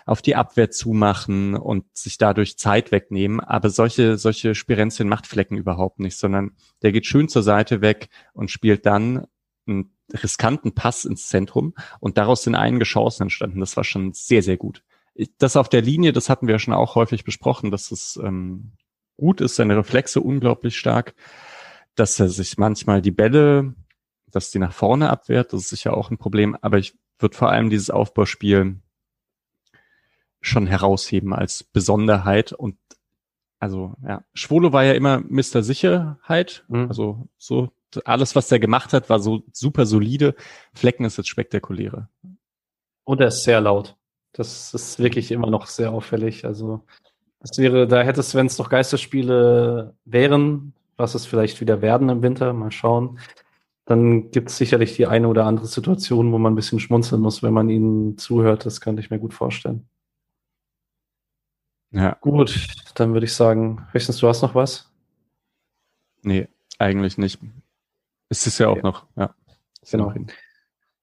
auf 0.07 0.21
die 0.21 0.35
Abwehr 0.35 0.71
zumachen 0.71 1.53
und 1.53 1.85
sich 1.93 2.17
dadurch 2.17 2.57
Zeit 2.57 2.91
wegnehmen. 2.91 3.41
Aber 3.41 3.69
solche, 3.69 4.17
solche 4.17 4.55
Spirenzien 4.55 5.09
macht 5.09 5.27
Flecken 5.27 5.57
überhaupt 5.57 5.99
nicht, 5.99 6.17
sondern 6.17 6.55
der 6.81 6.93
geht 6.93 7.05
schön 7.05 7.27
zur 7.27 7.43
Seite 7.43 7.81
weg 7.81 8.07
und 8.33 8.49
spielt 8.49 8.85
dann 8.85 9.27
einen 9.67 9.93
riskanten 10.13 10.73
Pass 10.73 11.03
ins 11.03 11.27
Zentrum 11.27 11.73
und 11.99 12.17
daraus 12.17 12.43
sind 12.43 12.55
einige 12.55 12.85
Chancen 12.85 13.23
entstanden. 13.23 13.59
Das 13.59 13.75
war 13.75 13.83
schon 13.83 14.13
sehr, 14.13 14.41
sehr 14.41 14.55
gut. 14.55 14.81
Das 15.39 15.57
auf 15.57 15.67
der 15.67 15.81
Linie, 15.81 16.13
das 16.13 16.29
hatten 16.29 16.47
wir 16.47 16.53
ja 16.53 16.59
schon 16.59 16.73
auch 16.73 16.95
häufig 16.95 17.25
besprochen, 17.25 17.69
dass 17.69 17.91
es 17.91 18.17
ähm, 18.23 18.71
gut 19.17 19.41
ist, 19.41 19.55
seine 19.55 19.75
Reflexe 19.75 20.21
unglaublich 20.21 20.77
stark, 20.77 21.15
dass 21.95 22.17
er 22.17 22.29
sich 22.29 22.57
manchmal 22.57 23.01
die 23.01 23.11
Bälle, 23.11 23.75
dass 24.31 24.51
die 24.51 24.59
nach 24.59 24.73
vorne 24.73 25.09
abwehrt, 25.09 25.51
das 25.51 25.63
ist 25.63 25.69
sicher 25.69 25.97
auch 25.97 26.11
ein 26.11 26.17
Problem, 26.17 26.55
aber 26.61 26.77
ich 26.77 26.97
würde 27.19 27.35
vor 27.35 27.49
allem 27.49 27.69
dieses 27.69 27.89
Aufbauspiel 27.89 28.79
schon 30.41 30.67
herausheben 30.67 31.33
als 31.33 31.63
Besonderheit 31.63 32.53
und 32.53 32.77
also 33.59 33.93
ja, 34.05 34.23
Schwolo 34.33 34.71
war 34.71 34.83
ja 34.83 34.93
immer 34.93 35.19
Mr. 35.19 35.63
Sicherheit, 35.63 36.63
mhm. 36.67 36.87
also 36.89 37.27
so 37.37 37.69
alles, 38.05 38.35
was 38.35 38.49
der 38.49 38.59
gemacht 38.59 38.93
hat, 38.93 39.09
war 39.09 39.19
so 39.19 39.43
super 39.51 39.85
solide. 39.85 40.35
Flecken 40.73 41.05
ist 41.05 41.17
jetzt 41.17 41.29
spektakuläre. 41.29 42.09
Und 43.05 43.21
er 43.21 43.27
ist 43.27 43.43
sehr 43.43 43.61
laut. 43.61 43.95
Das 44.33 44.73
ist 44.73 44.99
wirklich 44.99 45.31
immer 45.31 45.49
noch 45.49 45.67
sehr 45.67 45.91
auffällig. 45.91 46.45
Also 46.45 46.81
das 47.39 47.57
wäre, 47.57 47.87
da 47.87 48.01
hätte 48.01 48.19
es, 48.19 48.35
wenn 48.35 48.47
es 48.47 48.57
noch 48.57 48.69
Geisterspiele 48.69 49.95
wären, 50.05 50.73
was 50.97 51.15
es 51.15 51.25
vielleicht 51.25 51.61
wieder 51.61 51.81
werden 51.81 52.09
im 52.09 52.21
Winter, 52.21 52.53
mal 52.53 52.71
schauen, 52.71 53.19
dann 53.85 54.31
gibt 54.31 54.49
es 54.49 54.57
sicherlich 54.57 54.95
die 54.95 55.07
eine 55.07 55.27
oder 55.29 55.45
andere 55.45 55.67
Situation, 55.67 56.31
wo 56.33 56.37
man 56.37 56.53
ein 56.53 56.57
bisschen 56.57 56.79
schmunzeln 56.79 57.21
muss, 57.21 57.41
wenn 57.41 57.53
man 57.53 57.69
ihnen 57.69 58.17
zuhört. 58.17 58.65
Das 58.65 58.81
könnte 58.81 59.01
ich 59.01 59.09
mir 59.09 59.19
gut 59.19 59.33
vorstellen. 59.33 59.87
Ja. 61.91 62.17
Gut, 62.21 62.67
dann 62.95 63.13
würde 63.13 63.25
ich 63.25 63.33
sagen, 63.33 63.87
höchstens 63.91 64.17
du 64.17 64.27
hast 64.27 64.41
noch 64.41 64.55
was? 64.55 64.91
Nee, 66.21 66.47
eigentlich 66.79 67.17
nicht. 67.17 67.39
Es 68.29 68.45
ist 68.45 68.59
ja 68.59 68.67
auch 68.67 68.73
okay. 68.73 68.81
noch, 68.83 69.05
ja. 69.15 69.33
Genau. 69.89 70.13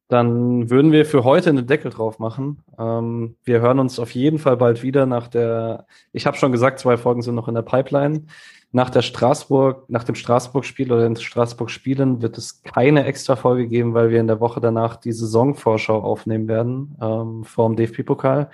Dann 0.09 0.69
würden 0.69 0.93
wir 0.93 1.07
für 1.07 1.25
heute 1.25 1.49
einen 1.49 1.67
Deckel 1.67 1.91
drauf 1.91 2.19
machen. 2.19 2.63
Ähm, 2.79 3.37
wir 3.45 3.61
hören 3.61 3.79
uns 3.79 3.99
auf 3.99 4.15
jeden 4.15 4.39
Fall 4.39 4.59
bald 4.59 4.83
wieder 4.83 5.07
nach 5.07 5.29
der, 5.29 5.87
ich 6.13 6.27
habe 6.27 6.37
schon 6.37 6.53
gesagt, 6.53 6.79
zwei 6.79 6.99
Folgen 6.99 7.23
sind 7.23 7.35
noch 7.35 7.49
in 7.49 7.55
der 7.55 7.63
Pipeline. 7.63 8.27
Nach 8.71 8.91
der 8.91 9.03
Straßburg, 9.03 9.89
nach 9.89 10.05
dem 10.05 10.15
Straßburg-Spiel 10.15 10.93
oder 10.93 11.05
den 11.05 11.17
Straßburg-Spielen 11.17 12.21
wird 12.21 12.37
es 12.37 12.63
keine 12.63 13.05
extra 13.07 13.37
Folge 13.37 13.67
geben, 13.67 13.95
weil 13.95 14.11
wir 14.11 14.21
in 14.21 14.27
der 14.27 14.41
Woche 14.41 14.61
danach 14.61 14.97
die 14.97 15.13
Saisonvorschau 15.13 16.03
aufnehmen 16.03 16.49
werden 16.49 16.97
ähm, 17.01 17.45
vom 17.45 17.77
DFB-Pokal. 17.77 18.51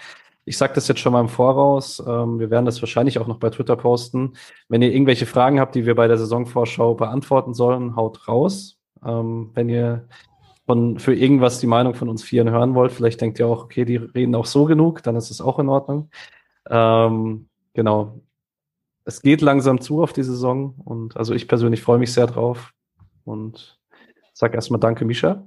Ich 0.50 0.58
sage 0.58 0.72
das 0.74 0.88
jetzt 0.88 0.98
schon 0.98 1.12
mal 1.12 1.20
im 1.20 1.28
Voraus. 1.28 2.02
Ähm, 2.04 2.40
wir 2.40 2.50
werden 2.50 2.66
das 2.66 2.82
wahrscheinlich 2.82 3.20
auch 3.20 3.28
noch 3.28 3.38
bei 3.38 3.50
Twitter 3.50 3.76
posten. 3.76 4.32
Wenn 4.68 4.82
ihr 4.82 4.92
irgendwelche 4.92 5.24
Fragen 5.24 5.60
habt, 5.60 5.76
die 5.76 5.86
wir 5.86 5.94
bei 5.94 6.08
der 6.08 6.18
Saisonvorschau 6.18 6.96
beantworten 6.96 7.54
sollen, 7.54 7.94
haut 7.94 8.26
raus. 8.26 8.80
Ähm, 9.06 9.52
wenn 9.54 9.68
ihr 9.68 10.08
von, 10.66 10.98
für 10.98 11.14
irgendwas 11.14 11.60
die 11.60 11.68
Meinung 11.68 11.94
von 11.94 12.08
uns 12.08 12.24
Vieren 12.24 12.50
hören 12.50 12.74
wollt. 12.74 12.90
Vielleicht 12.90 13.20
denkt 13.20 13.38
ihr 13.38 13.46
auch, 13.46 13.62
okay, 13.62 13.84
die 13.84 13.94
reden 13.94 14.34
auch 14.34 14.46
so 14.46 14.64
genug, 14.64 15.04
dann 15.04 15.14
ist 15.14 15.30
es 15.30 15.40
auch 15.40 15.60
in 15.60 15.68
Ordnung. 15.68 16.10
Ähm, 16.68 17.48
genau. 17.72 18.20
Es 19.04 19.22
geht 19.22 19.42
langsam 19.42 19.80
zu 19.80 20.02
auf 20.02 20.12
die 20.12 20.24
Saison 20.24 20.74
und 20.84 21.16
also 21.16 21.32
ich 21.32 21.46
persönlich 21.46 21.80
freue 21.80 21.98
mich 21.98 22.12
sehr 22.12 22.26
drauf 22.26 22.72
und 23.22 23.78
sag 24.32 24.54
erstmal 24.54 24.80
Danke, 24.80 25.04
Misha. 25.04 25.46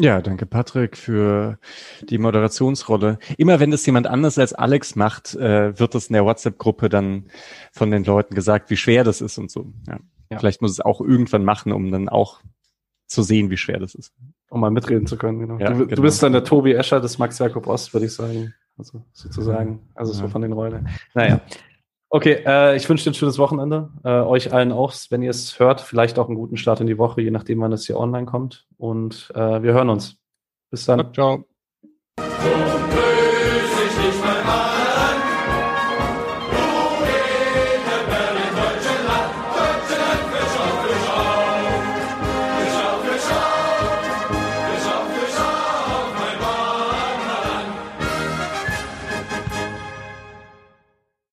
Ja, 0.00 0.20
danke 0.20 0.44
Patrick 0.44 0.96
für 0.96 1.58
die 2.02 2.18
Moderationsrolle. 2.18 3.18
Immer 3.38 3.60
wenn 3.60 3.70
das 3.70 3.86
jemand 3.86 4.08
anders 4.08 4.38
als 4.38 4.52
Alex 4.52 4.96
macht, 4.96 5.34
äh, 5.36 5.78
wird 5.78 5.94
es 5.94 6.08
in 6.08 6.14
der 6.14 6.24
WhatsApp-Gruppe 6.24 6.88
dann 6.88 7.26
von 7.72 7.92
den 7.92 8.02
Leuten 8.02 8.34
gesagt, 8.34 8.70
wie 8.70 8.76
schwer 8.76 9.04
das 9.04 9.20
ist 9.20 9.38
und 9.38 9.52
so. 9.52 9.72
Ja. 9.86 10.00
ja. 10.30 10.38
Vielleicht 10.38 10.62
muss 10.62 10.72
es 10.72 10.80
auch 10.80 11.00
irgendwann 11.00 11.44
machen, 11.44 11.72
um 11.72 11.92
dann 11.92 12.08
auch 12.08 12.40
zu 13.06 13.22
sehen, 13.22 13.50
wie 13.50 13.56
schwer 13.56 13.78
das 13.78 13.94
ist. 13.94 14.12
Um 14.50 14.60
mal 14.60 14.70
mitreden 14.70 15.06
zu 15.06 15.16
können, 15.16 15.38
genau. 15.38 15.58
Ja, 15.58 15.70
du, 15.70 15.84
genau. 15.84 15.94
du, 15.94 16.02
bist 16.02 16.22
dann 16.22 16.32
der 16.32 16.42
Tobi 16.42 16.72
Escher 16.72 17.00
des 17.00 17.18
Max 17.18 17.38
Jakob 17.38 17.68
Ost, 17.68 17.92
würde 17.92 18.06
ich 18.06 18.14
sagen. 18.14 18.52
Also 18.76 19.04
sozusagen. 19.12 19.88
Also 19.94 20.12
so 20.12 20.26
von 20.26 20.42
den 20.42 20.52
Rollen. 20.52 20.88
Naja. 21.14 21.40
Okay, 22.14 22.44
äh, 22.46 22.76
ich 22.76 22.88
wünsche 22.88 23.02
dir 23.02 23.10
ein 23.10 23.14
schönes 23.14 23.38
Wochenende. 23.38 23.90
Äh, 24.04 24.20
euch 24.20 24.52
allen 24.52 24.70
auch, 24.70 24.94
wenn 25.10 25.22
ihr 25.22 25.30
es 25.30 25.58
hört, 25.58 25.80
vielleicht 25.80 26.16
auch 26.16 26.28
einen 26.28 26.36
guten 26.36 26.56
Start 26.56 26.80
in 26.80 26.86
die 26.86 26.96
Woche, 26.96 27.20
je 27.20 27.32
nachdem, 27.32 27.60
wann 27.60 27.72
es 27.72 27.88
hier 27.88 27.98
online 27.98 28.24
kommt. 28.24 28.68
Und 28.76 29.32
äh, 29.34 29.64
wir 29.64 29.72
hören 29.72 29.88
uns. 29.88 30.16
Bis 30.70 30.84
dann. 30.84 31.12
Ciao. 31.12 31.44
ciao. 32.16 32.73